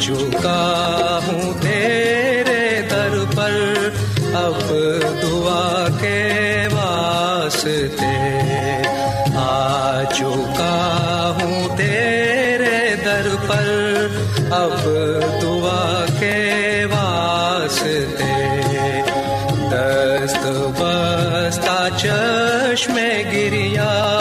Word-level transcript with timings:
چکا 0.00 1.18
ہوں 1.26 1.52
تیرے 1.60 2.82
در 2.90 3.24
پر، 3.36 3.88
اب 4.34 4.70
دعا 5.22 5.86
کے 6.00 6.22
واسطے۔ 6.72 8.16
آ 9.36 10.02
چکا 10.14 11.38
ہوں 11.40 11.76
تیرے 11.76 12.94
در 13.04 13.28
پر، 13.46 14.06
اب 14.50 14.88
دعا 15.42 16.04
کے 16.18 16.84
واسطے۔ 16.90 18.32
دست 19.70 20.46
بستا 20.80 21.88
چشم 21.98 22.94
گریا 23.32 24.11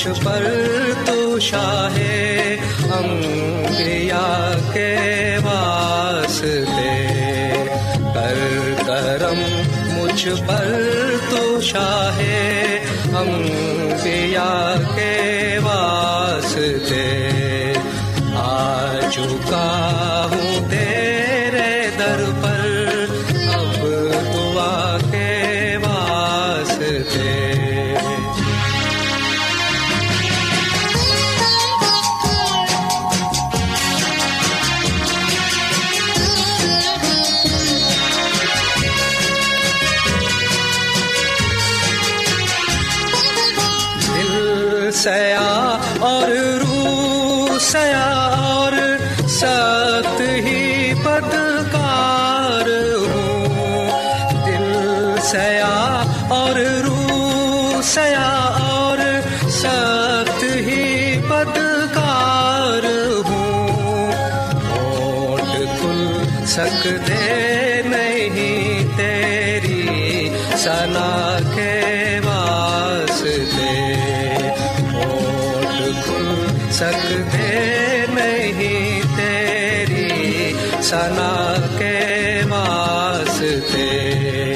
عرش 0.00 0.20
پر 0.20 0.44
تو 1.06 1.38
شاہ 1.38 1.96
انبیاء 2.94 4.52
کے 4.72 4.94
واسطے 5.44 6.94
کر 8.14 8.38
کرم 8.78 9.40
مجھ 9.90 10.28
پر 10.46 10.70
تو 11.30 11.60
شاہ 11.62 12.20
انبیاء 13.14 14.74
کے 14.94 14.99
سیا 44.94 45.78
اور 46.00 46.30
روح 46.60 47.58
سیا 47.60 48.08
اور 48.46 48.72
سخت 49.28 49.79
سنا 80.90 81.54
کے 81.78 82.40
واسطے 82.50 84.54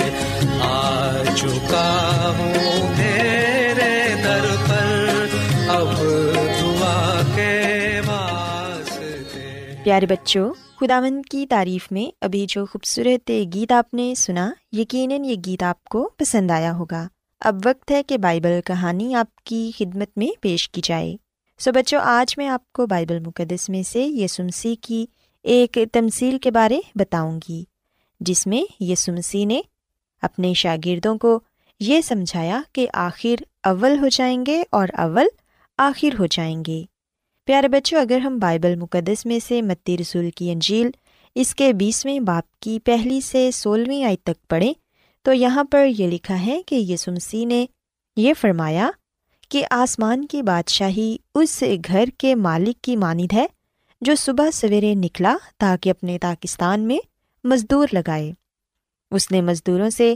آ 0.63 1.23
چکا 1.37 2.33
ہوں 2.39 2.97
تیرے 2.97 4.15
در 4.25 4.47
پر۔ 4.69 5.27
اب 5.69 5.89
دعا 6.61 7.21
کے 7.35 8.01
واسطے۔ 8.07 9.75
پیارے 9.85 10.07
بچوں، 10.07 10.53
خداوند 10.81 11.23
کی 11.31 11.47
تعریف 11.47 11.93
میں 11.93 12.17
ابھی 12.21 12.47
جو 12.49 12.67
خوبصورت 12.67 13.31
گیت 13.55 13.73
آپ 13.73 13.95
نے 13.95 14.15
سنا، 14.17 14.51
یقیناً 14.73 15.25
یہ 15.25 15.37
گیت 15.47 15.63
آپ 15.63 15.85
کو 15.85 16.11
پسند 16.17 16.51
آیا 16.51 16.73
ہوگا۔ 16.73 17.09
اب 17.41 17.57
وقت 17.65 17.91
ہے 17.91 18.03
کہ 18.03 18.19
بائبل 18.19 18.61
کہانی 18.65 19.15
آپ 19.15 19.37
کی 19.37 19.71
خدمت 19.79 20.09
میں 20.17 20.41
پیش 20.41 20.71
کی 20.71 20.81
جائے۔ 20.85 21.17
سو 21.59 21.73
بچوں، 21.73 22.01
آج 22.03 22.39
میں 22.39 22.49
آپ 22.49 22.73
کو 22.73 22.87
بائبل 22.87 23.19
مقدس 23.19 23.69
میں 23.69 23.83
سے 23.83 24.01
یسمسی 24.01 24.75
کی 24.75 25.07
ایک 25.45 25.79
تمثیل 25.93 26.39
کے 26.39 26.51
بارے 26.51 26.79
بتاؤں 26.95 27.41
گی، 27.49 27.65
جس 28.21 28.47
میں 28.47 28.83
یسمسی 28.83 29.45
نے 29.45 29.61
اپنے 30.23 30.55
شاگردوں 30.55 31.19
کو 31.19 31.41
یہ 31.81 32.01
سمجھایا 32.01 32.61
کہ 32.73 32.87
آخر 32.93 33.43
اول 33.63 33.99
ہو 33.99 34.09
جائیں 34.09 34.45
گے 34.47 34.63
اور 34.71 34.89
اول 34.93 35.27
آخر 35.79 36.09
ہو 36.19 36.27
جائیں 36.27 36.63
گے۔ 36.67 36.85
پیارے 37.45 37.69
بچوں، 37.69 38.01
اگر 38.01 38.19
ہم 38.19 38.39
بائبل 38.39 38.77
مقدس 38.77 39.27
میں 39.27 39.39
سے 39.47 39.63
متی 39.63 39.99
رسول 39.99 40.31
کی 40.31 40.51
انجیل 40.53 40.91
اس 41.35 41.55
کے 41.55 41.73
بیسویں 41.73 42.21
باپ 42.21 42.61
کی 42.61 42.79
پہلی 42.79 43.21
سے 43.21 43.51
سولہویں 43.51 44.05
آئی 44.05 44.17
تک 44.17 44.49
پڑھیں، 44.49 44.73
تو 45.23 45.33
یہاں 45.33 45.65
پر 45.65 45.87
یہ 45.99 46.07
لکھا 46.07 46.47
ہے 46.47 46.63
کہ 46.67 46.75
یسمسی 46.75 47.45
نے 47.45 47.67
یہ 48.17 48.35
فرمایا 48.41 48.91
کہ 49.49 49.65
آسمان 49.71 50.27
کی 50.27 50.43
بادشاہی 50.43 51.17
اس 51.35 51.63
گھر 51.85 52.05
کے 52.19 52.35
مالک 52.35 52.83
کی 52.83 52.97
مانند 52.97 53.33
ہے 53.33 53.47
جو 54.05 54.15
صبح 54.15 54.51
سویرے 54.51 54.95
نکلا 54.95 55.37
تاکہ 55.59 55.91
اپنے 55.91 56.19
پاکستان 56.19 56.81
میں 56.81 56.99
مزدور 57.45 57.89
لگائے۔ 57.93 58.33
اس 59.11 59.31
نے 59.31 59.41
مزدوروں 59.41 59.91
سے 59.91 60.15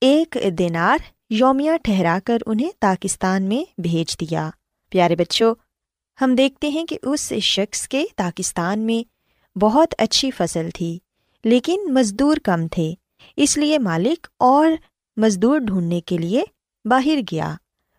ایک 0.00 0.36
دینار 0.58 0.98
یومیہ 1.30 1.70
ٹھہرا 1.82 2.18
کر 2.24 2.38
انہیں 2.46 2.70
پاکستان 2.80 3.42
میں 3.42 3.80
بھیج 3.80 4.20
دیا۔ 4.20 4.50
پیارے 4.90 5.16
بچوں، 5.16 5.54
ہم 6.20 6.34
دیکھتے 6.34 6.68
ہیں 6.68 6.84
کہ 6.84 6.98
اس 7.02 7.32
شخص 7.32 7.88
کے 7.88 8.04
پاکستان 8.16 8.78
میں 8.78 9.08
بہت 9.58 9.94
اچھی 9.98 10.30
فصل 10.30 10.68
تھی، 10.74 10.98
لیکن 11.44 11.80
مزدور 11.88 12.36
کم 12.36 12.68
تھے، 12.68 12.94
اس 13.36 13.56
لیے 13.56 13.78
مالک 13.78 14.26
اور 14.38 14.70
مزدور 15.16 15.58
ڈھونڈنے 15.58 16.00
کے 16.00 16.18
لیے 16.18 16.42
باہر 16.84 17.18
گیا۔ 17.32 17.54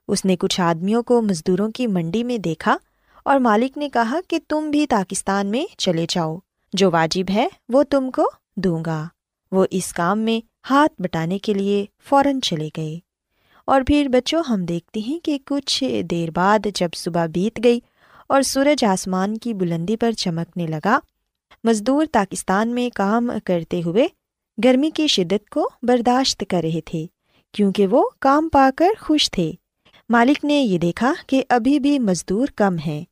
اس 0.07 0.25
نے 0.25 0.35
کچھ 0.35 0.61
آدمیوں 0.61 1.03
کو 1.03 1.21
مزدوروں 1.21 1.71
کی 1.71 1.87
منڈی 1.87 2.23
میں 2.23 2.37
دیکھا 2.37 2.77
اور 3.25 3.39
مالک 3.39 3.77
نے 3.77 3.89
کہا 3.89 4.19
کہ 4.27 4.39
تم 4.47 4.71
بھی 4.71 4.87
پاکستان 4.87 5.47
میں 5.47 5.65
چلے 5.77 6.05
جاؤ۔ 6.09 6.37
جو 6.73 6.91
واجب 6.91 7.31
ہے 7.33 7.47
وہ 7.69 7.83
تم 7.83 8.11
کو 8.11 8.31
دوں 8.55 8.85
گا۔ 8.85 9.07
وہ 9.51 9.65
اس 9.71 9.93
کام 9.93 10.19
میں 10.19 10.47
ہاتھ 10.69 11.01
بٹانے 11.01 11.39
کے 11.39 11.53
لیے 11.53 11.85
فوراً 12.03 12.39
چلے 12.39 12.69
گئے۔ 12.77 12.99
اور 13.65 13.81
پھر 13.87 14.07
بچوں، 14.07 14.43
ہم 14.49 14.65
دیکھتے 14.65 14.99
ہیں 14.99 15.19
کہ 15.19 15.37
کچھ 15.45 16.01
دیر 16.11 16.31
بعد 16.31 16.59
جب 16.75 16.89
صبح 16.95 17.25
بیت 17.25 17.59
گئی 17.63 17.79
اور 18.29 18.41
سورج 18.41 18.85
آسمان 18.85 19.37
کی 19.37 19.53
بلندی 19.53 19.97
پر 19.97 20.11
چمکنے 20.11 20.67
لگا، 20.67 20.99
مزدور 21.63 22.05
پاکستان 22.11 22.69
میں 22.69 22.89
کام 22.95 23.31
کرتے 23.45 23.81
ہوئے 23.85 24.07
گرمی 24.63 24.91
کی 24.91 25.07
شدت 25.07 25.49
کو 25.49 25.69
برداشت 25.81 26.43
کر 26.49 26.61
رہے 26.63 26.81
تھے، 26.81 27.05
کیونکہ 27.53 27.87
وہ 27.87 28.09
کام 28.19 28.49
پا 28.49 28.69
کر 28.75 28.89
خوش 28.99 29.31
تھے۔ 29.31 29.51
مالک 30.09 30.45
نے 30.45 30.53
یہ 30.53 30.77
دیکھا 30.77 31.13
کہ 31.27 31.43
ابھی 31.49 31.79
بھی 31.79 31.97
مزدور 31.99 32.47
کم 32.47 32.77
ہیں۔ 32.77 33.03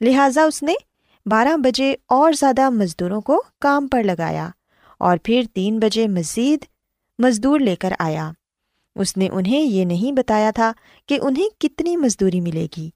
لہٰذا 0.00 0.42
اس 0.42 0.62
نے 0.62 0.74
بارہ 1.26 1.56
بجے 1.56 1.94
اور 2.06 2.32
زیادہ 2.32 2.68
مزدوروں 2.70 3.20
کو 3.20 3.42
کام 3.60 3.88
پر 3.88 4.02
لگایا 4.02 4.48
اور 4.98 5.16
پھر 5.22 5.42
تین 5.52 5.78
بجے 5.78 6.06
مزید 6.08 6.64
مزدور 7.18 7.60
لے 7.60 7.76
کر 7.76 7.92
آیا۔ 7.98 8.30
اس 8.96 9.16
نے 9.16 9.28
انہیں 9.32 9.60
یہ 9.60 9.84
نہیں 9.84 10.12
بتایا 10.12 10.50
تھا 10.50 10.72
کہ 11.08 11.18
انہیں 11.22 11.48
کتنی 11.60 11.96
مزدوری 11.96 12.40
ملے 12.40 12.66
گی، 12.76 12.88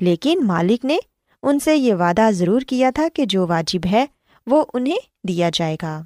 لیکن 0.00 0.38
مالک 0.42 0.84
نے 0.84 0.96
ان 1.42 1.58
سے 1.58 1.76
یہ 1.76 1.94
وعدہ 1.94 2.28
ضرور 2.30 2.60
کیا 2.60 2.90
تھا 2.94 3.08
کہ 3.14 3.24
جو 3.24 3.46
واجب 3.46 3.86
ہے 3.86 4.06
وہ 4.46 4.64
انہیں 4.74 5.26
دیا 5.28 5.50
جائے 5.54 5.76
گا۔ 5.82 6.00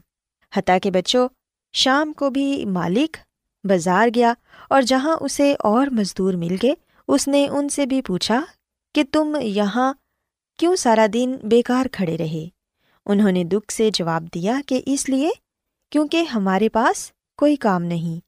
حتیٰ 0.53 0.79
کہ 0.83 0.91
بچوں، 0.91 1.29
شام 1.73 2.13
کو 2.13 2.31
بھی 2.31 2.65
مالک 2.65 3.17
بازار 3.65 4.09
گیا 4.15 4.33
اور 4.71 4.83
جہاں 4.83 5.17
اسے 5.21 5.55
اور 5.61 5.87
مزدور 5.87 6.35
مل 6.35 6.57
گئے 6.63 6.75
اس 7.09 7.29
نے 7.29 7.49
ان 7.49 7.69
سے 7.69 7.87
بھی 7.87 8.03
پوچھا 8.03 8.41
کہ 8.95 9.03
تم 9.13 9.37
یہاں 9.43 9.93
کیوں 10.59 10.77
سارا 10.77 11.07
دن 11.13 11.37
بیکار 11.43 11.87
کھڑے 11.93 12.17
رہے؟ 12.19 12.49
انہوں 13.07 13.33
نے 13.33 13.45
دکھ 13.45 13.73
سے 13.73 13.91
جواب 13.95 14.25
دیا 14.35 14.61
کہ 14.67 14.81
اس 14.87 15.09
لیے 15.09 15.31
کیونکہ 15.93 16.23
ہمارے 16.23 16.69
پاس 16.69 17.11
کوئی 17.39 17.57
کام 17.57 17.83
نہیں، 17.83 18.21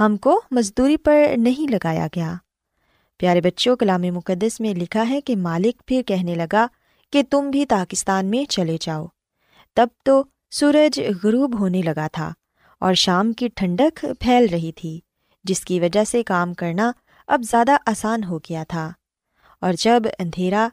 ہم 0.00 0.16
کو 0.16 0.40
مزدوری 0.50 0.96
پر 0.96 1.24
نہیں 1.36 1.70
لگایا 1.70 2.06
گیا۔ 2.16 2.34
پیارے 3.18 3.40
بچوں، 3.40 3.76
کلام 3.76 4.02
مقدس 4.02 4.60
میں 4.60 4.74
لکھا 4.74 5.08
ہے 5.10 5.20
کہ 5.20 5.36
مالک 5.36 5.82
پھر 5.86 6.02
کہنے 6.02 6.34
لگا 6.34 6.66
کہ 7.12 7.22
تم 7.30 7.50
بھی 7.50 7.66
پاکستان 7.66 8.26
میں 8.26 8.44
چلے 8.50 8.76
جاؤ۔ 8.80 9.06
تب 9.76 9.86
تو 10.04 10.22
سورج 10.50 11.00
غروب 11.24 11.60
ہونے 11.60 11.82
لگا 11.82 12.06
تھا 12.12 12.32
اور 12.80 12.94
شام 12.94 13.32
کی 13.32 13.48
ٹھنڈک 13.54 14.06
پھیل 14.20 14.46
رہی 14.52 14.72
تھی، 14.72 15.00
جس 15.44 15.60
کی 15.60 15.80
وجہ 15.80 16.04
سے 16.04 16.22
کام 16.22 16.54
کرنا 16.54 16.92
اب 17.26 17.42
زیادہ 17.42 17.76
آسان 17.86 18.24
ہو 18.24 18.38
گیا 18.38 18.64
تھا۔ 18.68 18.92
اور 19.60 19.72
جب 19.72 20.02
اندھیرا 20.18 20.68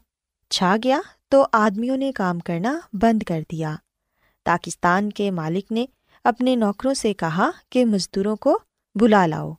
چھا 0.49 0.75
گیا 0.83 0.99
تو 1.29 1.45
آدمیوں 1.53 1.97
نے 1.97 2.11
کام 2.11 2.39
کرنا 2.39 2.79
بند 2.93 3.23
کر 3.23 3.41
دیا۔ 3.51 3.75
پاکستان 4.45 5.09
کے 5.09 5.31
مالک 5.31 5.71
نے 5.71 5.85
اپنے 6.23 6.55
نوکروں 6.55 6.93
سے 6.93 7.13
کہا 7.13 7.49
کہ 7.69 7.85
مزدوروں 7.85 8.35
کو 8.35 8.59
بلا 8.95 9.25
لاؤ۔ 9.25 9.53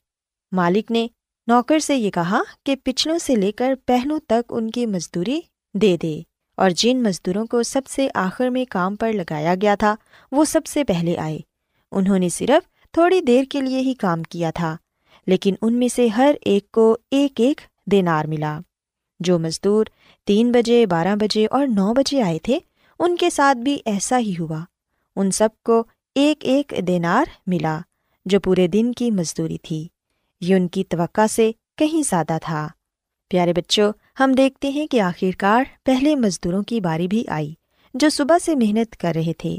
مالک 0.52 0.90
نے 0.90 1.08
نوکر 1.46 1.78
سے 1.78 1.96
یہ 1.96 2.10
کہا 2.10 2.42
کہ 2.66 2.76
پچھلوں 2.84 3.18
سے 3.18 3.34
لے 3.34 3.52
کر 3.52 3.74
پہلوں 3.86 4.18
تک 4.18 4.42
ان 4.48 4.70
کی 4.70 4.86
مزدوری 4.86 5.40
دے 5.74 5.96
دے۔ 5.96 6.22
اور 6.56 6.70
جن 6.70 7.02
مزدوروں 7.02 7.46
کو 7.46 7.62
سب 7.62 7.86
سے 7.86 8.08
آخر 8.14 8.48
میں 8.48 8.64
کام 8.70 8.96
پر 8.96 9.12
لگایا 9.12 9.54
گیا 9.62 9.74
تھا، 9.74 9.94
وہ 10.32 10.44
سب 10.44 10.66
سے 10.66 10.84
پہلے 10.84 11.18
آئے۔ 11.18 11.38
انہوں 11.92 12.18
نے 12.18 12.28
صرف 12.28 12.90
تھوڑی 12.92 13.20
دیر 13.20 13.44
کے 13.50 13.60
لیے 13.60 13.78
ہی 13.78 13.94
کام 13.94 14.22
کیا 14.22 14.50
تھا۔ 14.50 14.76
لیکن 15.26 15.54
ان 15.62 15.74
میں 15.74 15.88
سے 15.88 16.08
ہر 16.08 16.34
ایک 16.40 16.72
کو 16.72 16.96
ایک 17.10 17.40
ایک 17.40 17.60
دینار 17.86 18.24
ملا۔ 18.24 18.60
جو 19.20 19.38
مزدور 19.38 19.84
تین 20.26 20.52
بجے، 20.52 20.86
بارہ 20.86 21.16
بجے 21.16 21.46
اور 21.50 21.66
نو 21.66 21.94
بجے 21.94 22.22
آئے 22.22 22.38
تھے، 22.38 22.58
ان 22.98 23.16
کے 23.16 23.30
ساتھ 23.30 23.58
بھی 23.58 23.78
ایسا 23.84 24.18
ہی 24.18 24.34
ہوا۔ 24.40 24.64
ان 25.16 25.30
سب 25.30 25.48
کو 25.64 25.84
ایک 26.14 26.44
ایک 26.44 26.74
دینار 26.86 27.24
ملا، 27.46 27.80
جو 28.24 28.40
پورے 28.40 28.66
دن 28.66 28.92
کی 28.92 29.10
مزدوری 29.10 29.58
تھی۔ 29.58 29.88
یہ 30.40 30.54
ان 30.54 30.68
کی 30.68 30.84
توقع 30.84 31.26
سے 31.30 31.50
کہیں 31.76 32.02
زیادہ 32.08 32.38
تھا۔ 32.42 32.68
پیارے 33.28 33.52
بچوں، 33.52 33.92
ہم 34.20 34.32
دیکھتے 34.32 34.68
ہیں 34.68 34.86
کہ 34.86 35.00
آخرکار 35.00 35.64
پہلے 35.84 36.16
مزدوروں 36.16 36.62
کی 36.62 36.80
باری 36.80 37.08
بھی 37.08 37.24
آئی، 37.28 37.54
جو 37.94 38.08
صبح 38.08 38.38
سے 38.38 38.54
محنت 38.54 38.96
کر 38.96 39.12
رہے 39.14 39.32
تھے۔ 39.32 39.56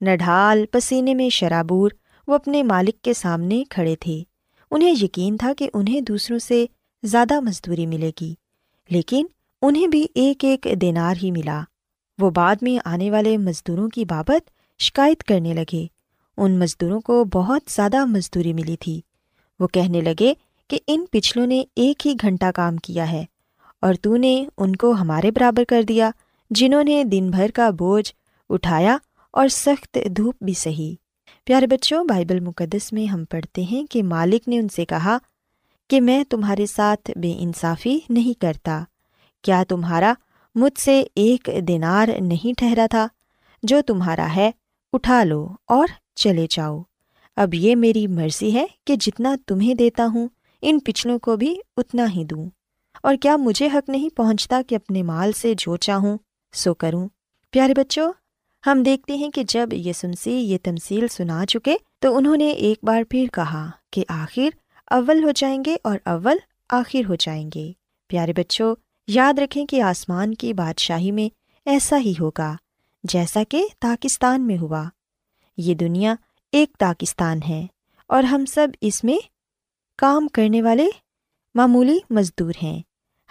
نڈھال 0.00 0.64
پسینے 0.72 1.14
میں 1.14 1.28
شرابور 1.28 1.90
وہ 2.26 2.34
اپنے 2.34 2.62
مالک 2.62 3.02
کے 3.02 3.14
سامنے 3.14 3.64
کھڑے 3.70 3.96
تھے۔ 3.96 4.22
انہیں 4.76 4.94
یقین 5.02 5.36
تھا 5.36 5.52
کہ 5.58 5.70
انہیں 5.74 6.00
دوسروں 6.00 6.38
سے 6.38 6.66
زیادہ 7.02 7.40
مزدوری 7.40 7.86
ملے 7.86 8.10
گی، 8.20 8.34
لیکن 8.90 9.26
انہیں 9.62 9.86
بھی 9.86 10.06
ایک 10.14 10.44
ایک 10.44 10.66
دینار 10.80 11.14
ہی 11.22 11.30
ملا۔ 11.30 11.62
وہ 12.18 12.30
بعد 12.30 12.56
میں 12.62 12.78
آنے 12.84 13.10
والے 13.10 13.36
مزدوروں 13.36 13.88
کی 13.88 14.04
بابت 14.04 14.50
شکایت 14.78 15.24
کرنے 15.24 15.54
لگے۔ 15.54 15.86
ان 16.36 16.58
مزدوروں 16.58 17.00
کو 17.00 17.24
بہت 17.24 17.62
زیادہ 17.68 18.04
مزدوری 18.04 18.52
ملی 18.52 18.76
تھی۔ 18.76 19.00
وہ 19.58 19.66
کہنے 19.66 20.00
لگے 20.00 20.34
کہ 20.68 20.78
ان 20.86 21.04
پچھلوں 21.10 21.46
نے 21.46 21.64
ایک 21.76 22.06
ہی 22.06 22.14
گھنٹہ 22.20 22.50
کام 22.54 22.76
کیا 22.76 23.12
ہے 23.12 23.24
اور 23.80 23.94
تو 23.94 24.16
نے 24.16 24.46
ان 24.58 24.76
کو 24.76 24.90
ہمارے 24.90 25.30
برابر 25.30 25.64
کر 25.64 25.82
دیا، 25.82 26.10
جنہوں 26.50 26.84
نے 26.84 27.04
دن 27.04 27.30
بھر 27.30 27.50
کا 27.54 27.70
بوجھ 27.70 28.12
اٹھایا 28.48 28.96
اور 29.30 29.48
سخت 29.48 29.98
دھوپ 30.16 30.34
بھی 30.40 30.54
سہی۔ 30.54 30.94
پیارے 31.46 31.66
بچوں، 31.66 32.04
بائبل 32.04 32.40
مقدس 32.40 32.92
میں 32.92 33.06
ہم 33.06 33.24
پڑھتے 33.24 33.62
ہیں 33.62 33.86
کہ 33.92 34.02
مالک 34.02 34.48
نے 34.48 34.58
ان 34.58 34.68
سے 34.68 34.84
کہا 34.84 35.18
کہ 35.90 36.00
میں 36.00 36.24
تمہارے 36.24 36.66
ساتھ 36.66 37.10
بے 37.18 37.34
انصافی 37.38 37.98
نہیں 38.08 38.40
کرتا۔ 38.40 38.84
کیا 39.42 39.64
تمہارا 39.68 40.14
مجھ 40.54 40.80
سے 40.80 41.04
ایک 41.14 41.50
دینار 41.68 42.08
نہیں 42.20 42.58
ٹھہرا 42.58 42.86
تھا 42.90 43.08
جو 43.62 43.82
تمہارا 43.86 44.28
ہے، 44.36 44.50
اٹھا 44.92 45.24
لو 45.24 45.48
اور 45.66 45.86
چلے 46.14 46.46
جاؤ۔ 46.50 46.82
اب 47.36 47.54
یہ 47.54 47.76
میری 47.76 48.06
مرضی 48.06 48.54
ہے 48.54 48.66
کہ 48.86 48.96
جتنا 48.96 49.36
تمہیں 49.46 49.74
دیتا 49.74 50.06
ہوں، 50.06 50.28
ان 50.62 50.78
پچھلوں 50.84 51.18
کو 51.18 51.36
بھی 51.36 51.58
اتنا 51.76 52.06
ہی 52.16 52.24
دوں۔ 52.24 52.50
اور 53.02 53.14
کیا 53.20 53.36
مجھے 53.36 53.68
حق 53.74 53.90
نہیں 53.90 54.16
پہنچتا 54.16 54.60
کہ 54.68 54.74
اپنے 54.74 55.02
مال 55.02 55.32
سے 55.32 55.54
جو 55.58 55.76
چاہوں، 55.76 56.18
سو 56.52 56.74
کروں۔ 56.74 57.08
پیارے 57.50 57.74
بچوں 57.74 58.12
ہم 58.66 58.82
دیکھتے 58.82 59.14
ہیں 59.16 59.30
کہ 59.30 59.42
جب 59.48 59.68
یہ 59.72 59.92
سنسی 59.92 60.30
یہ 60.30 60.58
تمصیل 60.62 61.08
سنا 61.08 61.46
چکے 61.46 61.76
تو 61.98 62.16
انہوں 62.16 62.36
نے 62.36 62.48
ایک 62.48 62.78
بار 62.82 63.02
پھر 63.10 63.26
کہا 63.32 63.70
کہ 63.92 64.04
آخر 64.08 64.48
اول 64.86 65.24
ہو 65.24 65.30
جائیں 65.30 65.62
گے 65.66 65.76
اور 65.84 65.98
اول 66.04 66.36
آخر 66.70 67.00
ہو 67.08 67.14
جائیں 67.14 67.50
گے۔ 67.54 67.72
پیارے 68.08 68.32
بچوں، 68.32 68.74
یاد 69.08 69.38
رکھیں 69.38 69.66
کہ 69.66 69.82
آسمان 69.82 70.34
کی 70.34 70.52
بادشاہی 70.52 71.10
میں 71.10 71.34
ایسا 71.64 71.98
ہی 71.98 72.14
ہوگا 72.20 72.56
جیسا 73.04 73.42
کہ 73.48 73.66
پاکستان 73.80 74.46
میں 74.46 74.58
ہوا۔ 74.58 74.84
یہ 75.56 75.74
دنیا 75.74 76.14
ایک 76.52 76.78
پاکستان 76.78 77.40
ہے 77.48 77.66
اور 78.06 78.22
ہم 78.22 78.44
سب 78.44 78.68
اس 78.80 79.04
میں 79.04 79.18
کام 79.98 80.28
کرنے 80.28 80.62
والے 80.62 80.86
معمولی 81.54 81.98
مزدور 82.10 82.52
ہیں۔ 82.62 82.80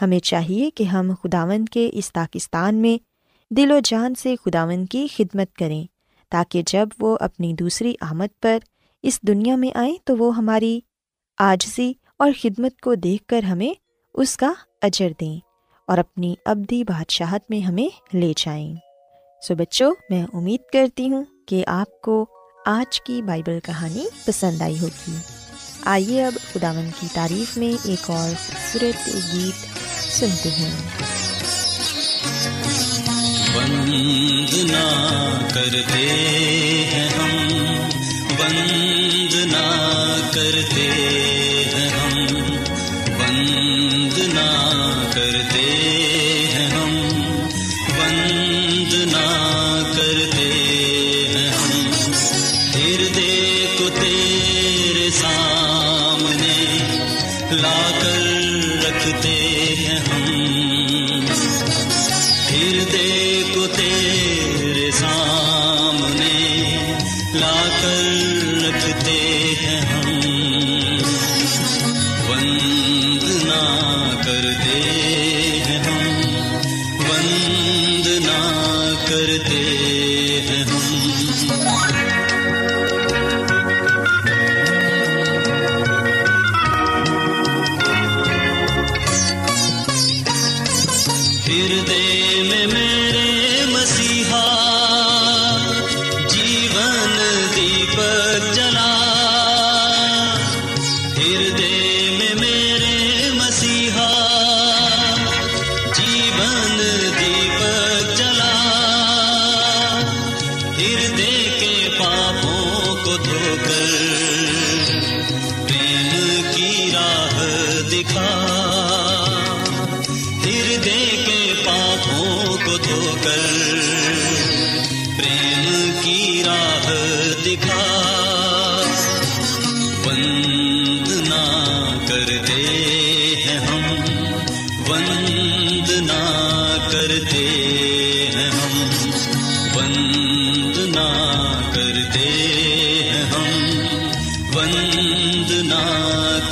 ہمیں 0.02 0.20
چاہیے 0.20 0.70
کہ 0.70 0.84
ہم 0.84 1.12
خداون 1.24 1.66
کے 1.66 1.90
اس 1.94 2.14
پاکستان 2.14 2.76
میں 2.76 3.15
دل 3.50 3.72
و 3.72 3.80
جان 3.84 4.16
سے 4.16 4.36
خداون 4.46 4.86
کی 4.86 5.08
خدمت 5.16 5.56
کریں، 5.56 5.84
تاکہ 6.30 6.64
جب 6.68 6.90
وہ 7.00 7.18
اپنی 7.20 7.54
دوسری 7.54 7.96
آمد 8.02 8.42
پر 8.42 8.58
اس 9.04 9.22
دنیا 9.22 9.56
میں 9.56 9.78
آئیں 9.78 9.96
تو 10.04 10.18
وہ 10.18 10.36
ہماری 10.36 10.80
آجزی 11.38 11.94
اور 12.20 12.32
خدمت 12.42 12.82
کو 12.82 12.96
دیکھ 12.96 13.26
کر 13.26 13.44
ہمیں 13.44 13.74
اس 14.14 14.38
کا 14.38 14.54
اجر 14.82 15.10
دیں 15.22 15.40
اور 15.88 15.98
اپنی 15.98 16.36
ابدی 16.46 16.84
بادشاہت 16.84 17.42
میں 17.50 17.60
ہمیں 17.60 18.16
لے 18.16 18.34
جائیں۔ 18.38 18.76
سو 19.48 19.56
بچوں، 19.56 19.92
میں 20.10 20.26
امید 20.34 20.60
کرتی 20.74 21.10
ہوں 21.10 21.26
کہ 21.48 21.64
آپ 21.68 22.02
کو 22.02 22.26
آج 22.66 23.02
کی 23.02 23.22
بائبل 23.22 23.60
کہانی 23.64 24.06
پسند 24.26 24.62
آئی 24.62 24.80
ہوگی۔ 24.80 25.16
آئیے 25.86 26.26
اب 26.26 26.34
خداون 26.54 26.90
کی 27.00 27.08
تعریف 27.14 27.58
میں 27.58 27.88
ایک 27.88 28.10
اور 28.10 28.30
خوبصورت 28.30 29.16
گیت 29.34 29.84
سنتے 30.02 30.50
ہیں۔ 30.50 30.90
وندنا 33.96 34.86
کرتے 35.54 36.08
ہیں 36.92 37.08
ہم 37.10 37.36
وندنا 38.40 39.64
کرتے 40.34 40.75
ہردے 91.56 92.44
میں 92.44 92.95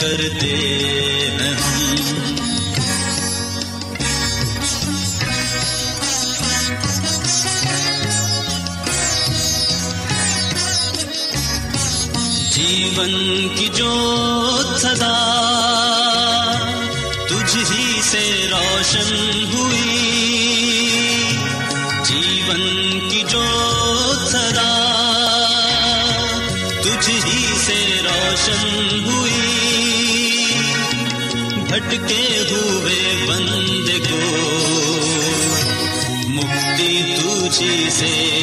کرتے 0.01 0.47
ہیں 0.47 1.53
ہم 1.53 1.95
جیون 12.51 13.47
کی 13.55 13.67
جو 13.73 13.93
سدا 14.77 15.17
تجھ 17.27 17.57
ہی 17.57 18.01
سے 18.01 18.47
روشن 18.51 19.43
ہوئی۔ 19.53 20.02
روشن 28.45 28.99
ہوئی 29.05 30.45
بھٹکے 31.69 32.23
ہوئے 32.51 33.25
بند 33.27 33.89
کو 34.01 34.19
مکتی 36.29 37.01
تجھی 37.15 37.89
سے 37.89 38.42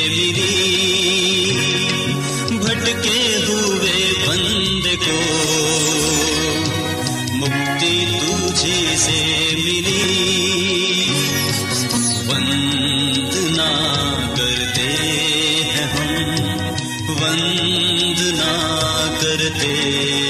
بند 17.20 18.20
نہ 18.20 18.52
کرتے۔ 19.20 20.29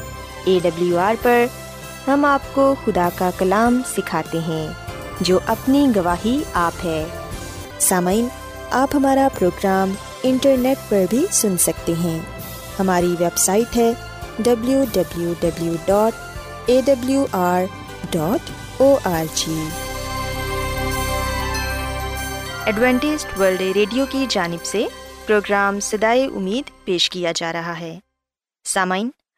اے 0.45 0.59
ڈبلیو 0.63 0.99
آر 0.99 1.15
پر 1.21 1.45
ہم 2.07 2.25
آپ 2.25 2.53
کو 2.53 2.73
خدا 2.85 3.09
کا 3.15 3.29
کلام 3.37 3.81
سکھاتے 3.87 4.39
ہیں، 4.39 4.67
جو 5.21 5.39
اپنی 5.45 5.87
گواہی 5.95 6.43
آپ 6.53 6.85
ہے۔ 6.85 7.03
سامعین، 7.79 8.27
آپ 8.71 8.89
ہمارا 8.93 9.27
پروگرام 9.39 9.91
انٹرنیٹ 10.23 10.89
پر 10.89 11.05
بھی 11.09 11.25
سن 11.31 11.57
سکتے 11.57 11.93
ہیں۔ 12.03 12.19
ہماری 12.79 13.15
ویب 13.19 13.37
سائٹ 13.37 13.77
ہے 13.77 13.91
W 14.39 14.83
W 14.93 15.33
W 15.39 15.73
dot 15.85 16.13
A 16.65 16.81
W 16.85 17.25
R 17.31 17.63
dot 18.11 18.49
O 18.81 18.95
R 19.03 19.23
G 19.35 19.63
Adventist 22.65 23.39
World 23.39 23.61
Radio 23.75 24.05
کی 24.09 24.25
جانب 24.29 24.65
سے 24.65 24.85
پروگرام 25.25 25.79
سدائے 25.79 26.25
امید 26.25 26.69
پیش 26.85 27.09
کیا 27.09 27.31
جا 27.31 27.53
رہا 27.53 27.79
ہے۔ 27.79 27.97
سامعین 28.65 29.09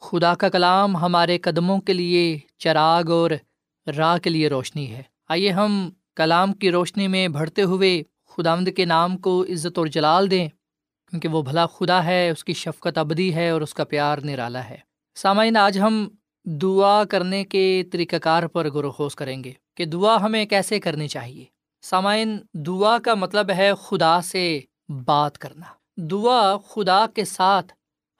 خدا 0.00 0.34
کا 0.34 0.48
کلام 0.48 0.96
ہمارے 0.96 1.38
قدموں 1.38 1.80
کے 1.80 1.92
لیے 1.92 2.38
چراغ 2.58 3.10
اور 3.10 3.30
راہ 3.96 4.18
کے 4.18 4.30
لیے 4.30 4.48
روشنی 4.48 4.92
ہے۔ 4.92 5.02
آئیے 5.28 5.50
ہم 5.50 5.90
کلام 6.16 6.52
کی 6.52 6.70
روشنی 6.70 7.08
میں 7.08 7.28
بڑھتے 7.28 7.62
ہوئے 7.62 8.02
خدامد 8.28 8.68
کے 8.76 8.84
نام 8.84 9.16
کو 9.16 9.42
عزت 9.42 9.78
اور 9.78 9.86
جلال 9.86 10.30
دیں، 10.30 10.48
کیونکہ 11.10 11.28
وہ 11.28 11.42
بھلا 11.42 11.66
خدا 11.66 12.04
ہے، 12.04 12.30
اس 12.30 12.44
کی 12.44 12.52
شفقت 12.52 12.98
ابدی 12.98 13.34
ہے 13.34 13.50
اور 13.50 13.60
اس 13.60 13.74
کا 13.74 13.84
پیار 13.84 14.18
نرالا 14.18 14.64
ہے۔ 14.64 14.76
سامعین، 15.14 15.56
آج 15.56 15.78
ہم 15.78 16.08
دعا 16.44 17.04
کرنے 17.04 17.44
کے 17.44 17.82
طریقہ 17.92 18.16
کار 18.16 18.42
پر 18.42 18.70
غور 18.70 18.84
و 18.84 18.90
خوض 18.90 19.14
کریں 19.14 19.44
گے 19.44 19.52
کہ 19.74 19.84
دعا 19.84 20.22
ہمیں 20.22 20.46
کیسے 20.46 20.80
کرنی 20.80 21.08
چاہیے۔ 21.08 21.44
سامعین، 21.82 22.38
دعا 22.54 22.98
کا 22.98 23.14
مطلب 23.14 23.50
ہے 23.50 23.70
خدا 23.82 24.20
سے 24.20 24.60
بات 25.04 25.38
کرنا۔ 25.38 25.66
دعا 25.96 26.56
خدا 26.58 27.06
کے 27.14 27.24
ساتھ 27.24 27.72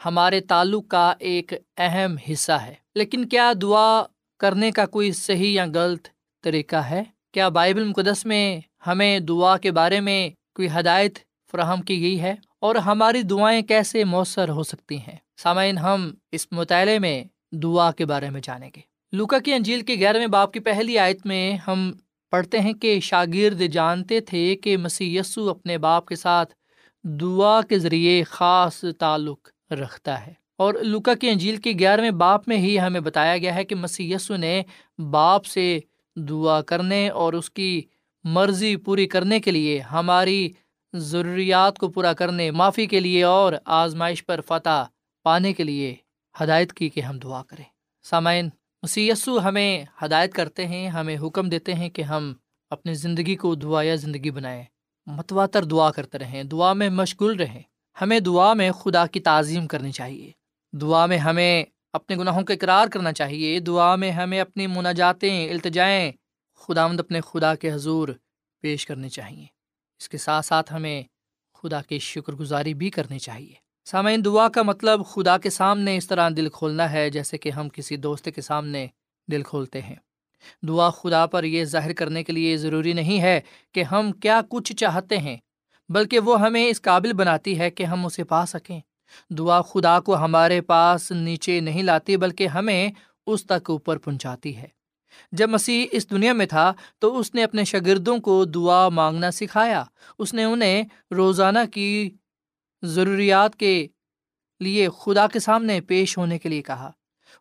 ہمارے 0.05 0.41
تعلق 0.41 0.89
کا 0.89 1.15
ایک 1.19 1.53
اہم 1.77 2.17
حصہ 2.33 2.53
ہے۔ 2.53 2.75
لیکن 2.95 3.29
کیا 3.29 3.53
دعا 3.63 4.03
کرنے 4.39 4.71
کا 4.71 4.87
کوئی 4.87 5.13
صحیح 5.13 5.55
یا 5.55 5.67
غلط 5.75 6.09
طریقہ 6.43 6.77
ہے؟ 6.77 7.03
کیا 7.33 7.49
بائبل 7.49 7.85
مقدس 7.85 8.27
میں 8.27 8.61
ہمیں 8.87 9.21
دعا 9.21 9.57
کے 9.57 9.71
بارے 9.71 10.01
میں 10.01 10.31
کوئی 10.55 10.69
ہدایت 10.81 11.19
فراہم 11.51 11.83
کی 11.83 12.01
گئی 12.01 12.21
ہے؟ 12.21 12.35
اور 12.61 12.75
ہماری 12.75 13.23
دعائیں 13.23 13.63
کیسے 13.63 14.05
مؤثر 14.05 14.49
ہو 14.49 14.63
سکتی 14.63 14.97
ہیں؟ 14.97 15.17
سامعین، 15.37 15.79
ہم 15.79 16.15
اس 16.33 16.47
مطالعے 16.51 16.99
میں 16.99 17.25
دعا 17.53 17.93
کے 17.93 18.07
بارے 18.07 18.31
میں 18.31 18.41
جانیں 18.45 18.71
گے۔ 18.77 18.81
لوکا 19.13 19.39
کی 19.39 19.53
انجیل 19.53 19.81
کے 19.81 19.95
گیارہویں 19.95 20.27
باپ 20.27 20.53
کی 20.53 20.61
پہلی 20.61 20.99
آیت 20.99 21.27
میں 21.27 21.57
ہم 21.57 21.93
پڑھتے 22.31 22.59
ہیں 22.59 22.73
کہ 22.73 23.01
شاگرد 23.01 23.61
جانتے 23.73 24.21
تھے 24.21 24.57
کہ 24.57 24.77
مسی 24.77 25.17
یسو 25.17 25.51
اپنے 25.51 25.79
باپ 25.79 26.07
کے 26.07 26.17
ساتھ 26.17 26.55
دعا 27.05 27.61
کے 27.61 27.79
ذریعے 27.79 28.23
خاص 28.23 28.85
تعلق 28.99 29.49
رکھتا 29.71 30.27
ہے۔ 30.27 30.33
اور 30.57 30.75
لوکا 30.75 31.15
کی 31.15 31.31
انجیل 31.31 31.57
کے 31.57 31.73
گیارہویں 31.79 32.11
باپ 32.11 32.49
میں 32.49 32.57
ہی 32.57 32.81
ہمیں 32.81 33.01
بتایا 33.01 33.37
گیا 33.39 33.55
ہے 33.55 33.65
کہ 33.65 33.75
مسی 33.75 34.13
یسو 34.13 34.37
نے 34.37 34.63
باپ 35.11 35.45
سے 35.45 35.79
دعا 36.17 36.61
کرنے 36.61 37.09
اور 37.09 37.33
اس 37.33 37.51
کی 37.51 37.83
مرضی 38.25 38.77
پوری 38.77 39.07
کرنے 39.07 39.41
کے 39.41 39.51
لیے 39.51 39.81
ہماری 39.81 40.53
ضروریات 40.93 41.79
کو 41.79 41.89
پورا 41.89 42.13
کرنے، 42.13 42.51
معافی 42.51 42.87
کے 42.87 43.01
لیے 43.01 43.25
اور 43.25 43.53
آزمائش 43.65 44.27
پر 44.27 44.41
فتح 44.41 44.85
پانے 45.23 45.53
کے 45.53 45.65
لیے 45.65 45.95
ہدایت 46.43 46.73
کی 46.73 46.89
کہ 46.89 47.01
ہم 47.01 47.19
دعا 47.19 47.43
کریں۔ 47.43 47.65
سامعین 48.03 48.49
مسیسو 48.83 49.41
ہمیں 49.41 49.85
ہدایت 50.05 50.33
کرتے 50.33 50.67
ہیں، 50.67 50.89
ہمیں 50.89 51.17
حکم 51.23 51.49
دیتے 51.49 51.75
ہیں 51.75 51.89
کہ 51.89 52.03
ہم 52.03 52.35
اپنی 52.71 52.95
زندگی 52.95 53.37
کو 53.37 53.55
دعا 53.55 53.83
یا 53.83 53.95
زندگی 53.95 54.31
بنائیں۔ 54.31 54.65
متواتر 55.07 55.65
دعا 55.65 55.91
کرتے 55.91 56.19
رہیں، 56.19 56.43
دعا 56.43 56.73
میں 56.73 56.89
مشغول 56.89 57.37
رہیں۔ 57.37 57.63
ہمیں 58.01 58.21
دعا 58.21 58.55
میں 58.55 58.73
خدا 58.73 59.07
کی 59.07 59.21
تعظیم 59.21 59.67
کرنی 59.67 59.93
چاہیے۔ 59.93 60.31
دعا 60.73 61.07
میں 61.07 61.19
ہمیں 61.19 61.65
اپنے 61.93 62.17
گناہوں 62.17 62.43
کا 62.43 62.55
اقرار 62.55 62.87
کرنا 62.87 63.13
چاہیے۔ 63.13 63.61
دعا 63.61 63.97
میں 63.97 64.11
ہمیں 64.11 64.41
اپنی 64.41 64.67
مناجاتیں، 64.67 65.51
التجائیں 65.51 66.13
خدا 66.57 66.87
مند 66.87 67.01
اپنے 67.01 67.21
خدا 67.21 67.55
کے 67.55 67.73
حضور 67.73 68.09
پیش 68.61 68.87
کرنی 68.87 69.09
چاہیے۔ 69.09 69.45
اس 69.99 70.09
کے 70.09 70.19
ساتھ 70.19 70.47
ساتھ 70.47 70.75
ہمیں 70.75 71.03
خدا 71.55 71.83
کی 71.83 71.99
شکر 71.99 72.33
گزاری 72.33 72.75
بھی 72.75 72.91
کرنی 72.91 73.19
چاہیے۔ 73.19 73.55
سامعین، 73.85 74.25
دعا 74.25 74.49
کا 74.49 74.63
مطلب 74.63 75.07
خدا 75.07 75.39
کے 75.39 75.51
سامنے 75.51 75.97
اس 75.97 76.07
طرح 76.07 76.31
دل 76.37 76.49
کھولنا 76.49 76.93
ہے 76.93 77.11
جیسے 77.11 77.39
کہ 77.39 77.51
ہم 77.51 77.69
کسی 77.69 77.97
دوست 77.97 78.29
کے 78.35 78.41
سامنے 78.41 78.87
دل 79.33 79.43
کھولتے 79.43 79.83
ہیں۔ 79.83 79.97
دعا 80.63 80.91
خدا 80.91 81.27
پر 81.27 81.45
یہ 81.45 81.65
ظاہر 81.65 81.93
کرنے 81.93 82.25
کے 82.25 82.33
لیے 82.33 82.57
ضروری 82.57 82.93
نہیں 82.93 83.21
ہے 83.21 83.41
کہ 83.73 83.83
ہم 83.83 84.13
کیا 84.13 84.41
کچھ 84.51 84.73
چاہتے 84.73 85.19
ہیں۔ 85.19 85.37
بلکہ 85.89 86.19
وہ 86.19 86.41
ہمیں 86.41 86.69
اس 86.69 86.83
قابل 86.83 87.13
بناتی 87.13 87.59
ہے 87.59 87.71
کہ 87.71 87.83
ہم 87.83 88.07
اسے 88.07 88.25
پا 88.25 88.47
سکیں۔ 88.47 88.81
دعا 89.31 89.63
خدا 89.63 90.01
کو 90.01 90.17
ہمارے 90.17 90.61
پاس 90.61 91.13
نیچے 91.13 91.61
نہیں 91.61 91.83
لاتی، 91.83 92.17
بلکہ 92.17 92.47
ہمیں 92.47 92.91
اس 93.27 93.47
تک 93.47 93.71
اوپر 93.71 93.99
پہنچاتی 93.99 94.57
ہے۔ 94.57 94.69
جب 95.33 95.49
مسیح 95.49 95.87
اس 95.93 96.11
دنیا 96.11 96.33
میں 96.33 96.47
تھا، 96.47 96.73
تو 96.99 97.19
اس 97.19 97.35
نے 97.35 97.45
اپنے 97.45 97.65
شاگردوں 97.65 98.19
کو 98.19 98.45
دعا 98.45 98.89
مانگنا 98.89 99.31
سکھایا۔ 99.31 99.85
اس 100.19 100.35
نے 100.35 100.45
انہیں 100.45 100.83
روزانہ 101.11 101.59
کی 101.75 102.11
ضروریات 102.83 103.57
کے 103.57 103.89
لیے 104.61 104.89
خدا 104.99 105.27
کے 105.27 105.39
سامنے 105.39 105.81
پیش 105.81 106.19
ہونے 106.19 106.39
کے 106.39 106.49
لیے 106.49 106.63
کہا۔ 106.63 106.91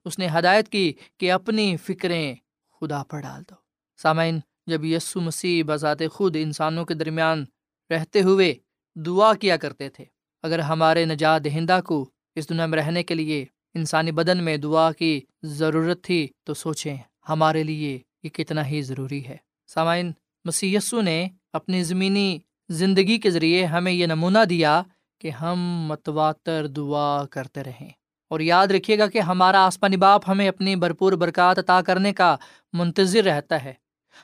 اس 0.05 0.19
نے 0.19 0.27
ہدایت 0.27 0.69
کی 0.69 0.93
کہ 1.17 1.31
اپنی 1.31 1.77
فکریں 1.77 2.35
خدا 2.79 3.03
پر 3.03 3.19
ڈال 3.19 3.43
دو۔ 3.49 3.55
سامعین، 4.01 4.39
جب 4.67 4.85
یسو 4.85 5.21
مسیح 5.21 5.63
بذات 5.67 5.97
خود 6.11 6.35
انسانوں 6.39 6.85
کے 6.85 6.93
درمیان 6.93 7.45
رہتے 7.89 8.21
ہوئے 8.21 8.53
دعا 8.95 9.33
کیا 9.33 9.57
کرتے 9.57 9.89
تھے۔ 9.89 10.05
اگر 10.43 10.59
ہمارے 10.59 11.05
نجات 11.05 11.43
دہندہ 11.43 11.79
کو 11.85 12.09
اس 12.35 12.49
دنیا 12.49 12.65
میں 12.65 12.77
رہنے 12.77 13.03
کے 13.03 13.15
لیے 13.15 13.45
انسانی 13.73 14.11
بدن 14.11 14.43
میں 14.43 14.57
دعا 14.57 14.91
کی 14.91 15.21
ضرورت 15.43 16.03
تھی، 16.03 16.27
تو 16.43 16.53
سوچیں 16.53 16.97
ہمارے 17.29 17.63
لیے 17.63 17.99
یہ 18.23 18.29
کتنا 18.29 18.67
ہی 18.67 18.81
ضروری 18.81 19.27
ہے۔ 19.27 19.37
سامعین 19.67 20.11
مسی 20.45 20.77
نے 21.03 21.27
اپنی 21.53 21.83
زمینی 21.83 22.39
زندگی 22.69 23.17
کے 23.17 23.29
ذریعے 23.29 23.65
ہمیں 23.65 23.91
یہ 23.91 24.05
نمونہ 24.05 24.45
دیا 24.49 24.83
کہ 25.19 25.29
ہم 25.29 25.85
متواتر 25.87 26.67
دعا 26.67 27.25
کرتے 27.25 27.63
رہیں۔ 27.63 27.89
اور 28.29 28.39
یاد 28.39 28.67
رکھیے 28.67 28.99
گا 28.99 29.07
کہ 29.07 29.19
ہمارا 29.19 29.65
آسمانی 29.65 29.97
باپ 29.97 30.21
ہمیں 30.27 30.49
اپنی 30.49 30.75
بھرپور 30.75 31.13
برکات 31.13 31.59
عطا 31.59 31.81
کرنے 31.81 32.13
کا 32.13 32.35
منتظر 32.73 33.23
رہتا 33.23 33.63
ہے۔ 33.63 33.73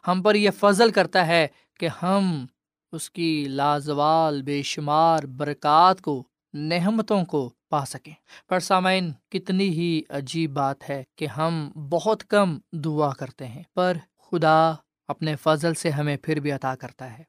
ہم 0.08 0.21
پر 0.21 0.36
یہ 0.36 0.49
فضل 0.60 0.91
کرتا 0.91 1.28
ہے 1.28 1.47
کہ 1.80 1.88
ہم 2.02 2.45
اس 2.93 3.12
کی 3.12 3.45
لازوال 3.49 4.41
بے 4.41 4.62
شمار 4.63 5.23
برکات 5.23 6.01
کو 6.01 6.23
نحمتوں 6.53 7.25
کو 7.25 7.53
پا 7.69 7.86
سکیں۔ 7.86 8.13
پر 8.49 8.60
سامعین، 8.60 9.12
کتنی 9.29 9.69
ہی 9.69 10.01
عجیب 10.10 10.53
بات 10.53 10.89
ہے 10.89 11.03
کہ 11.15 11.27
ہم 11.27 11.71
بہت 11.89 12.23
کم 12.23 12.58
دعا 12.71 13.10
کرتے 13.10 13.47
ہیں، 13.47 13.63
پر 13.75 13.97
خدا 14.17 14.73
اپنے 15.08 15.36
فضل 15.36 15.73
سے 15.73 15.89
ہمیں 15.89 16.17
پھر 16.23 16.39
بھی 16.39 16.51
عطا 16.51 16.75
کرتا 16.75 17.17
ہے۔ 17.17 17.23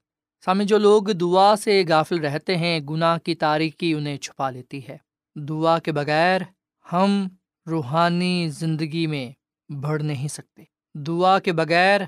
سامنے 0.44 0.64
جو 0.64 0.78
لوگ 0.78 1.02
دعا 1.02 1.56
سے 1.56 1.84
غافل 1.88 2.18
رہتے 2.18 2.56
ہیں، 2.56 2.80
گناہ 2.80 3.18
کی 3.18 3.34
تاریکی 3.34 3.94
انہیں 3.94 4.16
چھپا 4.16 4.50
لیتی 4.50 4.88
ہے۔ 4.88 4.96
دعا 5.34 5.78
کے 5.78 5.92
بغیر 5.92 6.40
ہم 6.92 7.28
روحانی 7.70 8.48
زندگی 8.48 9.06
میں 9.06 9.32
بڑھ 9.72 10.02
نہیں 10.02 10.28
سکتے۔ 10.28 10.62
دعا 10.94 11.38
کے 11.38 11.52
بغیر 11.52 12.00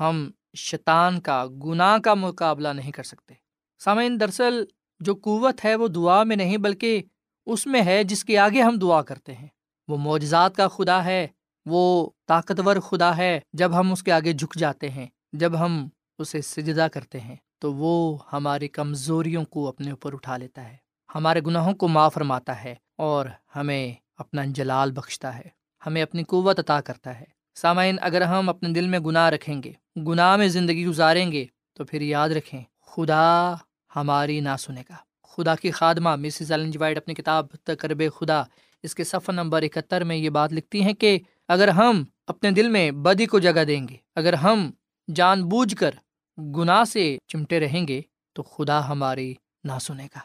ہم 0.00 0.30
شیطان 0.56 1.20
کا، 1.20 1.46
گناہ 1.64 1.98
کا 1.98 2.14
مقابلہ 2.14 2.68
نہیں 2.68 2.92
کر 2.92 3.02
سکتے۔ 3.02 3.34
سامعین، 3.78 4.20
دراصل 4.20 4.64
جو 5.00 5.14
قوت 5.14 5.64
ہے 5.64 5.74
وہ 5.74 5.88
دعا 5.88 6.22
میں 6.22 6.36
نہیں 6.36 6.56
بلکہ 6.56 7.02
اس 7.46 7.66
میں 7.66 7.82
ہے 7.82 8.04
جس 8.04 8.24
کے 8.24 8.38
آگے 8.38 8.62
ہم 8.62 8.78
دعا 8.78 9.02
کرتے 9.02 9.34
ہیں۔ 9.34 9.48
وہ 9.88 9.96
معجزات 9.96 10.56
کا 10.56 10.68
خدا 10.68 11.04
ہے، 11.04 11.26
وہ 11.66 12.10
طاقتور 12.26 12.76
خدا 12.76 13.16
ہے۔ 13.16 13.40
جب 13.52 13.78
ہم 13.78 13.92
اس 13.92 14.02
کے 14.02 14.12
آگے 14.12 14.32
جھک 14.32 14.58
جاتے 14.58 14.90
ہیں، 14.90 15.06
جب 15.32 15.58
ہم 15.58 15.88
اسے 16.18 16.42
سجدہ 16.42 16.86
کرتے 16.92 17.20
ہیں، 17.20 17.36
تو 17.58 17.74
وہ 17.74 18.18
ہماری 18.32 18.68
کمزوریوں 18.68 19.44
کو 19.44 19.68
اپنے 19.68 19.90
اوپر 19.90 20.12
اٹھا 20.12 20.36
لیتا 20.36 20.68
ہے۔ 20.68 20.76
ہمارے 21.14 21.40
گناہوں 21.46 21.74
کو 21.74 21.88
معاف 21.88 22.14
فرماتا 22.14 22.64
ہے 22.64 22.74
اور 22.98 23.26
ہمیں 23.56 23.92
اپنا 24.16 24.42
جلال 24.46 24.92
بخشتا 24.92 25.38
ہے۔ 25.38 25.48
ہمیں 25.86 26.02
اپنی 26.02 26.22
قوت 26.22 26.58
عطا 26.58 26.80
کرتا 26.80 27.20
ہے۔ 27.20 27.35
سامعین، 27.56 27.96
اگر 28.00 28.22
ہم 28.22 28.48
اپنے 28.48 28.68
دل 28.68 28.86
میں 28.86 28.98
گناہ 28.98 29.30
رکھیں 29.30 29.62
گے، 29.62 29.72
گناہ 29.96 30.36
میں 30.36 30.48
زندگی 30.48 30.86
گزاریں 30.86 31.32
گے، 31.32 31.46
تو 31.72 31.84
پھر 31.84 32.00
یاد 32.00 32.28
رکھیں، 32.28 32.62
خدا 32.80 33.54
ہماری 33.96 34.40
نہ 34.40 34.56
سنے 34.58 34.82
گا۔ 34.88 34.94
خدا 35.22 35.54
کی 35.54 35.70
خادمہ 35.70 36.16
مسز 36.16 36.52
ایلن 36.52 36.70
جی 36.70 36.78
وائٹ 36.78 36.96
اپنی 36.96 37.14
کتاب، 37.14 37.46
تقرب 37.64 38.02
خدا۔ 38.16 38.42
اس 38.82 38.94
کے 38.94 39.04
صفحہ 39.04 39.34
نمبر 39.34 39.62
اکہتر 39.62 40.04
میں 40.04 40.16
یہ 40.16 40.30
بات 40.30 40.52
لکھتی 40.52 40.82
ہیں 40.82 40.92
کہ 40.92 41.18
اگر 41.48 41.68
ہم 41.68 42.04
اپنے 42.26 42.50
دل 42.50 42.68
میں 42.68 42.90
بدی 42.90 43.26
کو 43.26 43.38
جگہ 43.38 43.64
دیں 43.64 43.88
گے، 43.88 43.96
اگر 44.14 44.32
ہم 44.32 44.70
جان 45.14 45.44
بوجھ 45.44 45.76
کر 45.76 45.90
گناہ 46.38 46.84
سے 46.84 47.18
چمٹے 47.26 47.60
رہیں 47.60 47.88
گے، 47.88 48.00
تو 48.32 48.42
خدا 48.42 48.88
ہماری 48.88 49.34
نہ 49.64 49.78
سنے 49.80 50.04
گا۔ 50.04 50.18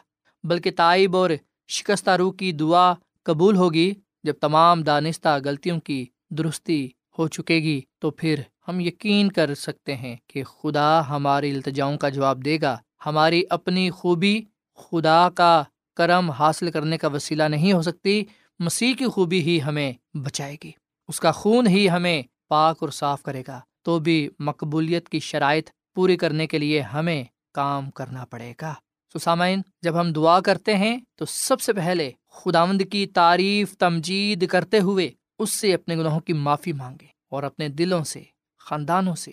بلکہ 0.44 0.70
تائب 0.70 1.16
اور 1.16 1.30
شکستہ 1.68 2.10
روح 2.10 2.32
کی 2.32 2.52
دعا 2.52 2.94
قبول 3.22 3.56
ہوگی، 3.56 3.94
جب 4.22 4.34
تمام 4.40 4.82
دانستہ 4.82 5.38
غلطیوں 5.44 5.80
کی 5.80 6.06
درستی 6.30 6.88
ہو 7.18 7.28
چکے 7.28 7.54
گی، 7.54 7.80
تو 7.98 8.10
پھر 8.10 8.40
ہم 8.68 8.80
یقین 8.80 9.32
کر 9.32 9.54
سکتے 9.54 9.96
ہیں 9.96 10.16
کہ 10.26 10.44
خدا 10.44 11.08
ہماری 11.08 11.50
التجاؤں 11.50 11.96
کا 11.96 12.08
جواب 12.08 12.44
دے 12.44 12.58
گا۔ 12.62 12.78
ہماری 13.06 13.42
اپنی 13.50 13.90
خوبی 13.90 14.42
خدا 14.74 15.28
کا 15.30 15.62
کرم 15.96 16.30
حاصل 16.30 16.70
کرنے 16.70 16.98
کا 16.98 17.08
وسیلہ 17.08 17.42
نہیں 17.42 17.72
ہو 17.72 17.82
سکتی، 17.82 18.24
مسیح 18.58 18.94
کی 18.94 19.06
خوبی 19.06 19.40
ہی 19.40 19.62
ہمیں 19.62 19.92
بچائے 20.14 20.56
گی۔ 20.64 20.70
اس 21.08 21.20
کا 21.20 21.32
خون 21.32 21.66
ہی 21.66 21.90
ہمیں 21.90 22.22
پاک 22.48 22.76
اور 22.80 22.88
صاف 22.88 23.22
کرے 23.22 23.42
گا۔ 23.48 23.60
تو 23.82 23.98
بھی 23.98 24.28
مقبولیت 24.38 25.08
کی 25.08 25.20
شرائط 25.20 25.70
پوری 25.94 26.16
کرنے 26.16 26.46
کے 26.46 26.58
لیے 26.58 26.80
ہمیں 26.80 27.24
کام 27.54 27.90
کرنا 27.90 28.24
پڑے 28.24 28.52
گا۔ 28.60 28.74
سسامین 29.18 29.62
جب 29.82 30.00
ہم 30.00 30.12
دعا 30.12 30.40
کرتے 30.40 30.76
ہیں، 30.76 30.98
تو 31.16 31.24
سب 31.24 31.60
سے 31.60 31.72
پہلے 31.72 32.10
خداوند 32.30 32.82
کی 32.92 33.06
تعریف، 33.06 33.76
تمجید 33.76 34.46
کرتے 34.46 34.78
ہوئے 34.78 35.10
اس 35.38 35.52
سے 35.52 35.74
اپنے 35.74 35.96
گناہوں 35.96 36.20
کی 36.20 36.32
معافی 36.32 36.72
مانگے 36.72 37.06
اور 37.30 37.42
اپنے 37.42 37.68
دلوں 37.68 38.04
سے، 38.04 38.22
خاندانوں 38.58 39.14
سے 39.14 39.30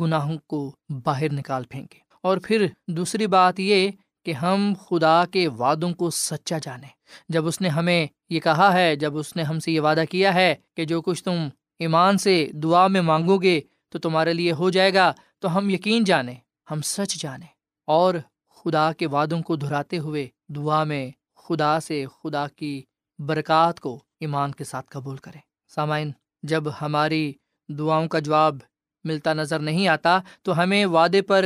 گناہوں 0.00 0.38
کو 0.46 0.76
باہر 1.04 1.32
نکال 1.32 1.64
پھینکے۔ 1.64 1.98
اور 2.22 2.38
پھر 2.44 2.66
دوسری 2.88 3.26
بات 3.26 3.60
یہ 3.60 3.90
کہ 4.24 4.32
ہم 4.32 4.74
خدا 4.88 5.24
کے 5.32 5.48
وعدوں 5.48 5.94
کو 5.94 6.10
سچا 6.10 6.58
جانیں۔ 6.58 6.88
جب 7.28 7.46
اس 7.46 7.60
نے 7.60 7.68
ہمیں 7.68 8.06
یہ 8.28 8.40
کہا 8.40 8.72
ہے، 8.72 8.96
جب 8.96 9.16
اس 9.16 9.36
نے 9.36 9.42
ہم 9.42 9.60
سے 9.60 9.72
یہ 9.72 9.80
وعدہ 9.80 10.02
کیا 10.10 10.34
ہے 10.34 10.54
کہ 10.76 10.84
جو 10.84 11.02
کچھ 11.02 11.24
تم 11.24 11.48
ایمان 11.78 12.18
سے 12.18 12.48
دعا 12.52 12.86
میں 12.86 13.00
مانگو 13.00 13.38
گے 13.38 13.60
تو 13.88 13.98
تمہارے 13.98 14.32
لیے 14.32 14.52
ہو 14.52 14.70
جائے 14.70 14.94
گا، 14.94 15.12
تو 15.38 15.58
ہم 15.58 15.70
یقین 15.70 16.04
جانیں، 16.04 16.34
ہم 16.70 16.80
سچ 16.84 17.14
جانیں۔ 17.14 17.46
اور 17.86 18.14
خدا 18.54 18.92
کے 18.92 19.06
وعدوں 19.06 19.42
کو 19.42 19.56
دہراتے 19.56 19.98
ہوئے 19.98 20.28
دعا 20.48 20.84
میں 20.84 21.10
خدا 21.36 21.80
سے 21.80 22.04
خدا 22.22 22.46
کی 22.56 22.82
برکات 23.18 23.80
کو 23.80 24.02
ایمان 24.20 24.52
کے 24.52 24.64
ساتھ 24.64 24.86
قبول 24.90 25.16
کریں۔ 25.16 25.40
سامعین، 25.68 26.10
جب 26.42 26.64
ہماری 26.82 27.32
دعاؤں 27.68 28.08
کا 28.08 28.18
جواب 28.18 28.56
ملتا 29.04 29.32
نظر 29.32 29.58
نہیں 29.58 29.88
آتا، 29.88 30.20
تو 30.42 30.62
ہمیں 30.62 30.86
وعدے 30.86 31.22
پر 31.22 31.44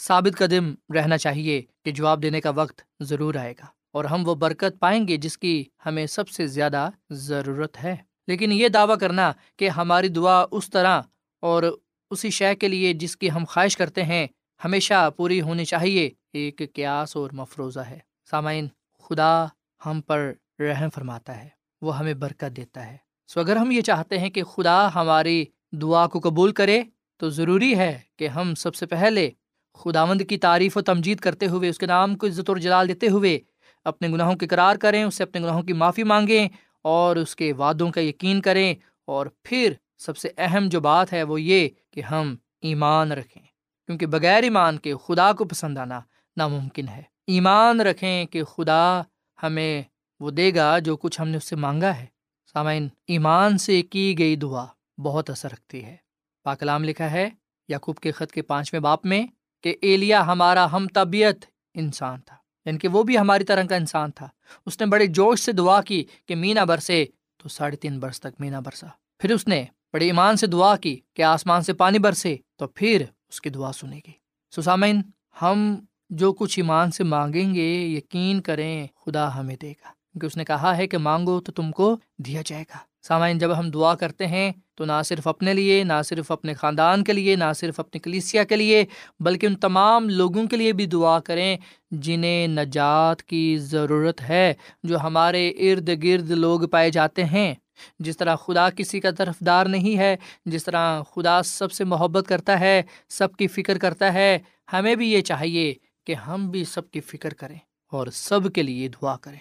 ثابت 0.00 0.38
قدم 0.38 0.74
رہنا 0.94 1.18
چاہیے 1.18 1.62
کہ 1.84 1.90
جواب 1.90 2.22
دینے 2.22 2.40
کا 2.40 2.50
وقت 2.50 2.80
ضرور 3.00 3.34
آئے 3.34 3.52
گا 3.52 3.66
اور 3.92 4.04
ہم 4.04 4.28
وہ 4.28 4.34
برکت 4.34 4.80
پائیں 4.80 5.08
گے 5.08 5.16
جس 5.16 5.38
کی 5.38 5.64
ہمیں 5.86 6.06
سب 6.06 6.28
سے 6.28 6.46
زیادہ 6.46 6.90
ضرورت 7.10 7.84
ہے۔ 7.84 7.96
لیکن 8.26 8.52
یہ 8.52 8.68
دعویٰ 8.68 8.98
کرنا 8.98 9.32
کہ 9.56 9.68
ہماری 9.68 10.08
دعا 10.08 10.44
اس 10.50 10.70
طرح 10.70 11.00
اور 11.40 11.62
اسی 12.10 12.30
شے 12.30 12.54
کے 12.54 12.68
لیے 12.68 12.92
جس 12.92 13.16
کی 13.16 13.30
ہم 13.30 13.44
خواہش 13.48 13.76
کرتے 13.76 14.04
ہیں 14.04 14.26
ہمیشہ 14.64 15.10
پوری 15.16 15.40
ہونی 15.40 15.64
چاہیے 15.64 16.10
ایک 16.32 16.62
قیاس 16.74 17.16
اور 17.16 17.30
مفروضہ 17.32 17.80
ہے۔ 17.80 17.98
سامعین، 18.30 18.68
خدا 19.02 19.46
ہم 19.86 20.00
پر 20.00 20.32
رحم 20.58 20.90
فرماتا 20.94 21.44
ہے۔ 21.44 21.55
وہ 21.86 21.98
ہمیں 21.98 22.14
برکت 22.14 22.56
دیتا 22.56 22.86
ہے۔ 22.86 22.96
سو 23.28 23.40
اگر 23.40 23.56
ہم 23.56 23.70
یہ 23.70 23.80
چاہتے 23.80 24.18
ہیں 24.18 24.30
کہ 24.30 24.42
خدا 24.42 24.94
ہماری 24.94 25.44
دعا 25.72 26.06
کو 26.06 26.20
قبول 26.20 26.52
کرے، 26.52 26.82
تو 27.16 27.30
ضروری 27.30 27.78
ہے 27.78 27.98
کہ 28.16 28.28
ہم 28.28 28.54
سب 28.54 28.74
سے 28.74 28.86
پہلے 28.86 29.30
خداوند 29.74 30.22
کی 30.28 30.38
تعریف 30.38 30.76
و 30.76 30.80
تمجید 30.80 31.18
کرتے 31.18 31.46
ہوئے، 31.46 31.68
اس 31.68 31.78
کے 31.78 31.86
نام 31.86 32.14
کو 32.14 32.26
عزت 32.26 32.48
اور 32.48 32.56
جلال 32.56 32.88
دیتے 32.88 33.08
ہوئے 33.08 33.38
اپنے 33.84 34.08
گناہوں 34.08 34.34
کے 34.34 34.46
قرار 34.46 34.76
کریں، 34.76 35.04
اس 35.04 35.14
سے 35.14 35.22
اپنے 35.22 35.40
گناہوں 35.40 35.62
کی 35.62 35.72
معافی 35.72 36.02
مانگیں 36.02 36.48
اور 36.82 37.16
اس 37.16 37.36
کے 37.36 37.52
وعدوں 37.52 37.90
کا 37.90 38.00
یقین 38.00 38.40
کریں۔ 38.40 38.74
اور 39.04 39.26
پھر 39.42 39.72
سب 39.98 40.16
سے 40.16 40.28
اہم 40.38 40.68
جو 40.68 40.80
بات 40.80 41.12
ہے، 41.12 41.22
وہ 41.22 41.40
یہ 41.40 41.68
کہ 41.90 42.00
ہم 42.00 42.36
ایمان 42.60 43.12
رکھیں۔ 43.12 43.42
کیونکہ 43.86 44.06
بغیر 44.06 44.42
ایمان 44.42 44.78
کے 44.78 44.94
خدا 45.06 45.32
کو 45.32 45.44
پسند 45.44 45.78
آنا 45.78 46.00
ناممکن 46.36 46.88
ہے۔ 46.88 47.02
ایمان 47.26 47.80
رکھیں 47.80 48.24
کہ 48.24 48.44
خدا 48.44 49.02
ہمیں 49.42 49.82
وہ 50.20 50.30
دے 50.30 50.54
گا 50.54 50.78
جو 50.78 50.96
کچھ 50.96 51.20
ہم 51.20 51.28
نے 51.28 51.36
اس 51.36 51.44
سے 51.44 51.56
مانگا 51.56 51.96
ہے۔ 51.96 52.06
سامعین، 52.52 52.88
ایمان 53.06 53.58
سے 53.58 53.82
کی 53.82 54.18
گئی 54.18 54.36
دعا 54.36 54.66
بہت 54.98 55.30
اثر 55.30 55.52
رکھتی 55.52 55.84
ہے۔ 55.84 55.96
پاکلام 56.42 56.84
لکھا 56.84 57.10
ہے، 57.10 57.30
یعقوب 57.68 57.98
کے 57.98 58.12
خط 58.12 58.32
کے 58.32 58.42
پانچویں 58.42 58.80
باپ 58.80 59.06
میں 59.06 59.26
کہ 59.62 59.76
ایلیا 59.82 60.26
ہمارا 60.26 60.72
ہم 60.72 60.86
طبیعت 60.94 61.44
انسان 61.74 62.20
تھا 62.20 62.36
یعنی 62.64 62.78
کہ 62.78 62.88
وہ 62.88 63.02
بھی 63.02 63.18
ہماری 63.18 63.44
طرح 63.44 63.62
کا 63.62 63.76
انسان 63.76 64.10
تھا۔ 64.10 64.28
اس 64.66 64.80
نے 64.80 64.86
بڑے 64.86 65.06
جوش 65.06 65.40
سے 65.40 65.52
دعا 65.52 65.82
کی 65.82 66.04
کہ 66.26 66.36
مینا 66.36 66.64
برسے 66.64 67.04
تو 67.36 67.48
ساڑھے 67.48 67.76
تین 67.76 68.00
برس 68.00 68.20
تک 68.20 68.40
مینا 68.40 68.60
برسا۔ 68.60 68.86
پھر 69.18 69.34
اس 69.34 69.48
نے 69.48 69.64
بڑے 69.92 70.06
ایمان 70.06 70.36
سے 70.36 70.46
دعا 70.46 70.76
کی 70.76 71.00
کہ 71.14 71.22
آسمان 71.22 71.62
سے 71.62 71.72
پانی 71.72 71.98
برسے 71.98 72.36
تو 72.56 72.66
پھر 72.66 73.04
اس 73.28 73.40
کی 73.40 73.50
دعا 73.50 73.72
سنے 73.72 73.96
گی۔ 73.96 74.12
سسامین 74.56 75.02
ہم 75.42 75.76
جو 76.10 76.32
کچھ 76.32 76.58
ایمان 76.58 76.90
سے 76.90 77.04
مانگیں 77.04 77.54
گے، 77.54 77.74
یقین 77.76 78.40
کریں، 78.40 78.86
خدا 78.96 79.40
ہمیں 79.40 79.56
دے 79.56 79.72
گا۔ 79.72 79.95
کیونکہ 80.16 80.26
اس 80.26 80.36
نے 80.36 80.44
کہا 80.44 80.76
ہے 80.76 80.86
کہ 80.86 80.98
مانگو 80.98 81.40
تو 81.40 81.52
تم 81.52 81.72
کو 81.72 81.96
دیا 82.18 82.42
جائے 82.46 82.62
گا۔ 82.62 82.78
سامعین، 83.02 83.38
جب 83.38 83.58
ہم 83.58 83.70
دعا 83.70 83.94
کرتے 83.94 84.26
ہیں 84.26 84.52
تو 84.74 84.84
نہ 84.84 85.02
صرف 85.04 85.26
اپنے 85.26 85.54
لیے، 85.54 85.84
نہ 85.84 86.02
صرف 86.04 86.30
اپنے 86.30 86.54
خاندان 86.54 87.04
کے 87.04 87.12
لیے، 87.12 87.36
نہ 87.36 87.52
صرف 87.56 87.80
اپنی 87.80 88.00
کلیسیا 88.00 88.44
کے 88.44 88.56
لیے، 88.56 88.84
بلکہ 89.20 89.46
ان 89.46 89.54
تمام 89.54 90.08
لوگوں 90.08 90.46
کے 90.46 90.56
لیے 90.56 90.72
بھی 90.72 90.86
دعا 90.86 91.18
کریں 91.18 91.56
جنہیں 91.90 92.48
نجات 92.48 93.22
کی 93.22 93.58
ضرورت 93.58 94.20
ہے، 94.20 94.54
جو 94.82 95.00
ہمارے 95.00 95.48
ارد 95.48 95.90
گرد 96.02 96.30
لوگ 96.30 96.60
پائے 96.68 96.90
جاتے 96.90 97.24
ہیں۔ 97.24 97.54
جس 97.98 98.16
طرح 98.16 98.36
خدا 98.36 98.70
کسی 98.70 99.00
کا 99.00 99.10
طرف 99.10 99.40
دار 99.40 99.66
نہیں 99.66 99.98
ہے، 99.98 100.16
جس 100.44 100.64
طرح 100.64 101.02
خدا 101.02 101.42
سب 101.42 101.72
سے 101.72 101.84
محبت 101.84 102.24
کرتا 102.28 102.60
ہے، 102.60 102.82
سب 103.08 103.36
کی 103.36 103.46
فکر 103.46 103.78
کرتا 103.78 104.12
ہے، 104.12 104.38
ہمیں 104.72 104.94
بھی 104.94 105.12
یہ 105.12 105.20
چاہیے 105.20 105.74
کہ 106.04 106.14
ہم 106.14 106.50
بھی 106.50 106.64
سب 106.64 106.90
کی 106.90 107.00
فکر 107.00 107.34
کریں 107.34 107.58
اور 107.92 108.06
سب 108.06 108.52
کے 108.52 108.62
لیے 108.62 108.88
دعا 108.88 109.16
کریں۔ 109.16 109.38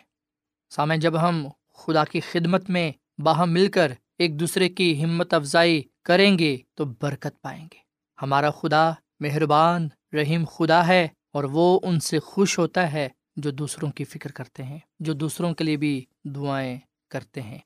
سامع 0.69 0.95
جب 0.95 1.21
ہم 1.21 1.47
خدا 1.73 2.03
کی 2.03 2.19
خدمت 2.19 2.69
میں 2.69 2.91
باہم 3.17 3.51
مل 3.51 3.67
کر 3.67 3.91
ایک 4.19 4.39
دوسرے 4.39 4.69
کی 4.69 5.03
ہمت 5.03 5.33
افزائی 5.33 5.81
کریں 6.03 6.39
گے 6.39 6.57
تو 6.73 6.85
برکت 7.01 7.41
پائیں 7.41 7.63
گے۔ 7.63 7.77
ہمارا 8.21 8.51
خدا 8.51 8.91
مہربان، 9.19 9.87
رحیم 10.13 10.45
خدا 10.45 10.87
ہے 10.87 11.07
اور 11.33 11.43
وہ 11.43 11.79
ان 11.83 11.99
سے 11.99 12.19
خوش 12.19 12.59
ہوتا 12.59 12.91
ہے 12.93 13.09
جو 13.35 13.51
دوسروں 13.51 13.91
کی 13.91 14.03
فکر 14.03 14.31
کرتے 14.31 14.63
ہیں، 14.63 14.79
جو 14.99 15.13
دوسروں 15.13 15.53
کے 15.53 15.63
لیے 15.63 15.77
بھی 15.77 16.05
دعائیں 16.23 16.77
کرتے 17.09 17.41
ہیں۔ 17.41 17.57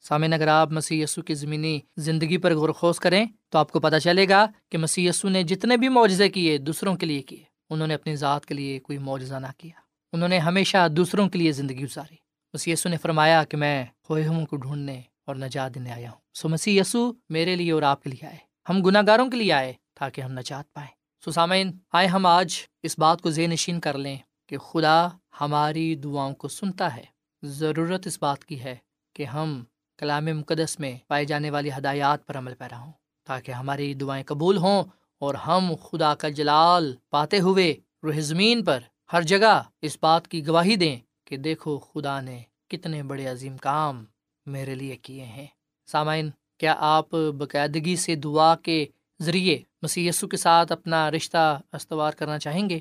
سامعین، 0.00 0.32
اگر 0.32 0.48
آپ 0.48 0.72
مسی 0.72 1.02
یسو 1.02 1.22
کی 1.22 1.34
زمینی 1.34 1.80
زندگی 1.96 2.38
پر 2.38 2.54
غور 2.54 2.68
خوص 2.68 2.98
کریں 2.98 3.26
تو 3.48 3.58
آپ 3.58 3.72
کو 3.72 3.80
پتہ 3.80 3.96
چلے 3.96 4.28
گا 4.28 4.46
کہ 4.68 4.78
مسی 4.78 5.06
یسو 5.06 5.28
نے 5.28 5.42
جتنے 5.42 5.76
بھی 5.76 5.88
معجزے 5.88 6.28
کیے 6.28 6.58
دوسروں 6.58 6.96
کے 6.96 7.06
لیے 7.06 7.22
کیے۔ 7.22 7.42
انہوں 7.70 7.88
نے 7.88 7.94
اپنی 7.94 8.16
ذات 8.16 8.46
کے 8.46 8.54
لیے 8.54 8.78
کوئی 8.78 8.98
معجزہ 8.98 9.34
نہ 9.34 9.46
کیا۔ 9.58 9.80
انہوں 10.12 10.28
نے 10.28 10.38
ہمیشہ 10.38 10.88
دوسروں 10.88 11.28
کے 11.28 11.38
لیے 11.38 11.52
زندگی 11.52 11.82
گزاری۔ 11.82 12.27
مسی 12.52 12.72
یسو 12.72 12.88
نے 12.88 12.96
فرمایا 12.96 13.44
کہ 13.44 13.56
میں 13.56 13.84
ہوئے 14.10 14.28
کو 14.50 14.56
ڈھونڈنے 14.56 15.00
اور 15.26 15.36
نجات 15.36 15.74
دینے 15.74 15.92
آیا 15.92 16.10
ہوں۔ 16.10 16.18
سو 16.34 16.48
مسیح 16.48 16.80
یسو 16.80 17.12
میرے 17.28 17.56
لیے 17.56 17.72
اور 17.72 17.82
آپ 17.82 18.02
کے 18.02 18.10
لیے 18.10 18.26
آئے۔ 18.26 18.36
ہم 18.68 18.82
گناہ 18.82 19.02
گاروں 19.06 19.30
کے 19.30 19.36
لیے 19.36 19.52
آئے 19.52 19.72
تاکہ 19.94 20.20
ہم 20.20 20.32
نجات 20.32 20.72
پائیں۔ 20.72 20.88
سو 21.24 21.30
سامعین، 21.30 21.78
آئے 21.92 22.06
ہم 22.06 22.26
آج 22.26 22.54
اس 22.82 22.98
بات 22.98 23.20
کو 23.20 23.30
ذہن 23.30 23.50
نشین 23.50 23.80
کر 23.80 23.98
لیں 23.98 24.16
کہ 24.46 24.58
خدا 24.58 25.08
ہماری 25.40 25.94
دعاؤں 25.94 26.34
کو 26.34 26.48
سنتا 26.48 26.96
ہے۔ 26.96 27.04
ضرورت 27.42 28.06
اس 28.06 28.18
بات 28.20 28.44
کی 28.44 28.60
ہے 28.60 28.76
کہ 29.14 29.24
ہم 29.24 29.64
کلام 29.98 30.24
مقدس 30.24 30.80
میں 30.80 30.98
پائے 31.08 31.24
جانے 31.24 31.50
والی 31.50 31.70
ہدایات 31.78 32.26
پر 32.26 32.38
عمل 32.38 32.54
پیرا 32.54 32.78
ہوں 32.78 32.92
تاکہ 33.26 33.52
ہماری 33.52 33.94
دعائیں 33.94 34.24
قبول 34.24 34.56
ہوں 34.56 34.84
اور 35.18 35.34
ہم 35.34 35.72
خدا 35.82 36.14
کا 36.14 36.28
جلال 36.28 36.94
پاتے 37.10 37.38
ہوئے 37.38 37.74
روح 38.02 38.20
زمین 38.20 38.64
پر 38.64 38.80
ہر 39.12 39.22
جگہ 39.22 39.62
اس 39.82 39.98
بات 40.00 40.28
کی 40.28 40.46
گواہی 40.46 40.76
دیں 40.76 40.96
کہ 41.28 41.36
دیکھو 41.36 41.78
خدا 41.78 42.20
نے 42.20 42.42
کتنے 42.68 43.02
بڑے 43.02 43.26
عظیم 43.26 43.56
کام 43.56 44.04
میرے 44.46 44.74
لیے 44.74 44.96
کیے 44.96 45.24
ہیں۔ 45.24 45.46
سامعین، 45.86 46.30
کیا 46.58 46.74
آپ 46.78 47.10
باقاعدگی 47.10 47.96
سے 47.96 48.14
دعا 48.14 48.56
کے 48.56 48.86
ذریعے 49.22 49.58
مسی 49.82 50.10
کے 50.30 50.36
ساتھ 50.36 50.72
اپنا 50.72 51.10
رشتہ 51.10 51.60
استوار 51.72 52.12
کرنا 52.12 52.38
چاہیں 52.38 52.70
گے؟ 52.70 52.78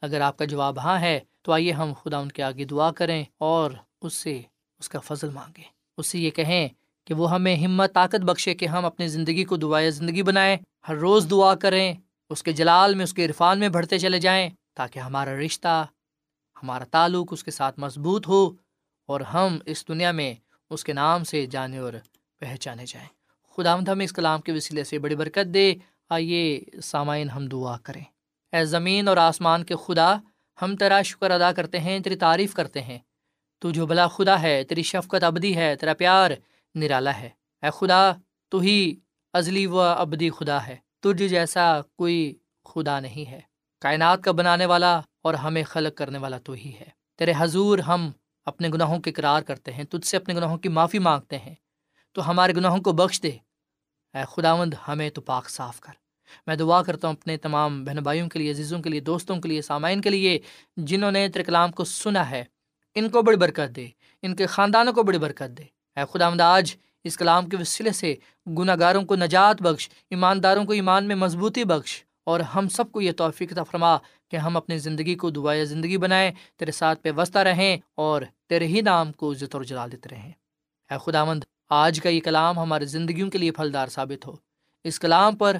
اگر 0.00 0.20
آپ 0.20 0.36
کا 0.36 0.44
جواب 0.44 0.78
ہاں 0.78 1.00
ہے، 1.00 1.20
تو 1.42 1.52
آئیے 1.52 1.72
ہم 1.72 1.92
خدا 2.02 2.18
ان 2.18 2.32
کے 2.32 2.42
آگے 2.42 2.64
دعا 2.64 2.90
کریں 2.90 3.24
اور 3.38 3.70
اس 4.02 4.14
سے 4.14 4.42
اس 4.78 4.88
کا 4.88 4.98
فضل 4.98 5.30
مانگیں۔ 5.30 5.64
اس 5.98 6.06
سے 6.06 6.18
یہ 6.18 6.30
کہیں 6.30 6.68
کہ 7.04 7.14
وہ 7.14 7.30
ہمیں 7.30 7.56
ہمت، 7.56 7.94
طاقت 7.94 8.20
بخشے 8.20 8.54
کہ 8.54 8.66
ہم 8.66 8.84
اپنی 8.84 9.08
زندگی 9.08 9.44
کو 9.44 9.56
دعائیں 9.56 9.90
زندگی 9.90 10.22
بنائیں۔ 10.22 10.56
ہر 10.88 10.94
روز 10.94 11.30
دعا 11.30 11.54
کریں، 11.54 11.94
اس 12.30 12.42
کے 12.42 12.52
جلال 12.52 12.94
میں، 12.94 13.04
اس 13.04 13.14
کے 13.14 13.24
عرفان 13.24 13.58
میں 13.58 13.68
بڑھتے 13.68 13.98
چلے 13.98 14.18
جائیں 14.18 14.50
تاکہ 14.74 14.98
ہمارا 14.98 15.34
رشتہ 15.34 15.86
ہمارا 16.62 16.84
تعلق 16.84 17.28
اس 17.30 17.44
کے 17.44 17.50
ساتھ 17.50 17.80
مضبوط 17.80 18.28
ہو 18.28 18.50
اور 19.06 19.20
ہم 19.20 19.58
اس 19.66 19.88
دنیا 19.88 20.12
میں 20.12 20.34
اس 20.70 20.84
کے 20.84 20.92
نام 20.92 21.24
سے 21.24 21.46
جانے 21.46 21.78
اور 21.78 21.92
پہچانے 22.40 22.84
جائیں۔ 22.86 23.08
خدا 23.56 23.76
مد 23.76 23.88
ہمیں 23.88 24.04
اس 24.04 24.12
کلام 24.12 24.40
کے 24.40 24.52
وسیلے 24.52 24.84
سے 24.84 24.98
بڑی 24.98 25.16
برکت 25.16 25.54
دے۔ 25.54 25.74
آئیے 26.10 26.64
سامعین 26.82 27.30
ہم 27.30 27.46
دعا 27.46 27.76
کریں۔ 27.78 28.04
اے 28.52 28.64
زمین 28.64 29.08
اور 29.08 29.16
آسمان 29.16 29.64
کے 29.64 29.74
خدا، 29.86 30.16
ہم 30.62 30.76
تیرا 30.76 31.02
شکر 31.02 31.30
ادا 31.30 31.52
کرتے 31.52 31.80
ہیں، 31.80 32.00
تیری 32.00 32.16
تعریف 32.16 32.54
کرتے 32.54 32.82
ہیں۔ 32.82 32.98
تو 33.58 33.70
جو 33.70 33.86
بلا 33.86 34.08
خدا 34.08 34.42
ہے، 34.42 34.64
تیری 34.64 34.82
شفقت 34.82 35.24
ابدی 35.24 35.56
ہے، 35.56 35.76
تیرا 35.76 35.94
پیار 35.94 36.30
نرالا 36.74 37.20
ہے۔ 37.20 37.30
اے 37.62 37.70
خدا، 37.74 38.12
تو 38.48 38.58
ہی 38.58 38.94
ازلی 39.32 39.66
و 39.66 39.80
ابدی 39.80 40.30
خدا 40.30 40.66
ہے۔ 40.66 40.76
تجھ 41.00 41.26
جیسا 41.26 41.80
کوئی 41.96 42.34
خدا 42.64 43.00
نہیں 43.00 43.30
ہے۔ 43.30 43.40
کائنات 43.80 44.22
کا 44.22 44.32
بنانے 44.32 44.66
والا 44.66 45.00
اور 45.22 45.34
ہمیں 45.34 45.64
خلق 45.64 45.98
کرنے 45.98 46.18
والا 46.18 46.38
تو 46.38 46.52
ہی 46.52 46.72
ہے۔ 46.80 46.88
تیرے 47.18 47.32
حضور 47.38 47.78
ہم 47.78 48.10
اپنے 48.44 48.68
گناہوں 48.68 48.98
کے 48.98 49.10
اقرار 49.10 49.42
کرتے 49.42 49.72
ہیں، 49.72 49.84
تجھ 49.84 50.06
سے 50.06 50.16
اپنے 50.16 50.34
گناہوں 50.34 50.58
کی 50.58 50.68
معافی 50.68 50.98
مانگتے 50.98 51.38
ہیں۔ 51.38 51.54
تو 52.12 52.30
ہمارے 52.30 52.54
گناہوں 52.54 52.78
کو 52.78 52.92
بخش 52.92 53.22
دے۔ 53.22 53.30
اے 54.14 54.22
خداوند، 54.28 54.74
ہمیں 54.88 55.10
تو 55.10 55.20
پاک 55.20 55.48
صاف 55.48 55.80
کر۔ 55.80 55.92
میں 56.46 56.56
دعا 56.56 56.82
کرتا 56.82 57.08
ہوں 57.08 57.14
اپنے 57.14 57.36
تمام 57.36 57.84
بہن 57.84 57.96
بھائیوں 57.96 58.28
کے 58.28 58.38
لیے، 58.38 58.50
عزیزوں 58.50 58.82
کے 58.82 58.90
لیے، 58.90 59.00
دوستوں 59.00 59.40
کے 59.40 59.48
لیے، 59.48 59.62
سامعین 59.62 60.00
کے 60.00 60.10
لیے، 60.10 60.38
جنہوں 60.76 61.10
نے 61.10 61.28
تیرے 61.28 61.44
کلام 61.44 61.72
کو 61.72 61.84
سنا 61.84 62.30
ہے، 62.30 62.44
ان 62.94 63.08
کو 63.08 63.22
بڑی 63.22 63.36
برکت 63.36 63.76
دے، 63.76 63.88
ان 64.22 64.36
کے 64.36 64.46
خاندانوں 64.46 64.92
کو 64.92 65.02
بڑی 65.02 65.18
برکت 65.18 65.58
دے۔ 65.58 65.62
اے 65.96 66.00
خدا 66.12 66.54
آج 66.54 66.76
اس 67.04 67.16
کلام 67.16 67.48
کے 67.48 67.56
وسیلے 67.56 67.92
سے 67.92 68.14
گناہ 68.58 68.76
گاروں 68.80 69.04
کو 69.04 69.16
نجات 69.16 69.62
بخش، 69.62 69.88
ایمانداروں 70.10 70.64
کو 70.64 70.72
ایمان 70.72 71.04
میں 71.04 71.16
مضبوطی 71.16 71.64
بخش۔ 71.64 72.04
اور 72.24 72.40
ہم 72.40 72.68
سب 72.68 72.92
کو 72.92 73.00
یہ 73.00 73.12
توفیق 73.12 73.52
فرما 73.70 73.96
کہ 74.30 74.36
ہم 74.36 74.56
اپنی 74.56 74.78
زندگی 74.78 75.14
کو 75.14 75.30
دعائیں 75.30 75.64
زندگی 75.64 75.96
بنائیں، 75.96 76.30
تیرے 76.56 76.70
ساتھ 76.70 77.00
پیوستہ 77.02 77.38
رہیں 77.38 77.76
اور 77.94 78.22
تیرے 78.48 78.66
ہی 78.66 78.80
نام 78.80 79.12
کو 79.12 79.32
عزت 79.32 79.54
اور 79.54 79.64
جلال 79.64 79.92
دیتے 79.92 80.08
رہیں۔ 80.12 80.32
اے 80.90 80.94
خداوند، 81.04 81.44
آج 81.70 82.00
کا 82.00 82.08
یہ 82.08 82.20
کلام 82.20 82.58
ہماری 82.58 82.84
زندگیوں 82.84 83.30
کے 83.30 83.38
لیے 83.38 83.50
پھلدار 83.50 83.86
ثابت 83.86 84.26
ہو۔ 84.26 84.32
اس 84.84 85.00
کلام 85.00 85.36
پر 85.36 85.56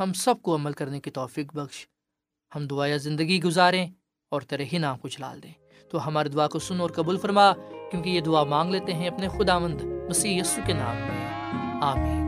ہم 0.00 0.12
سب 0.12 0.42
کو 0.42 0.54
عمل 0.54 0.72
کرنے 0.72 1.00
کی 1.00 1.10
توفیق 1.10 1.54
بخش۔ 1.54 1.86
ہم 2.54 2.66
دعا 2.66 2.96
زندگی 2.96 3.42
گزاریں 3.42 3.90
اور 4.30 4.40
تیرے 4.40 4.64
ہی 4.72 4.78
نام 4.78 4.98
کو 4.98 5.08
جلال 5.08 5.42
دیں۔ 5.42 5.52
تو 5.90 6.06
ہماری 6.06 6.28
دعا 6.28 6.48
کو 6.48 6.58
سن 6.58 6.80
اور 6.80 6.90
قبول 6.90 7.18
فرما، 7.18 7.52
کیونکہ 7.90 8.10
یہ 8.10 8.20
دعا 8.20 8.44
مانگ 8.44 8.70
لیتے 8.70 8.94
ہیں 8.94 9.08
اپنے 9.08 9.28
خدا 9.28 9.58
مند 9.58 9.80
مسیح 10.08 10.40
یسو 10.40 10.60
کے 10.66 10.72
نام 10.72 10.96
میں۔ 10.96 11.28
آمین۔ 11.82 12.27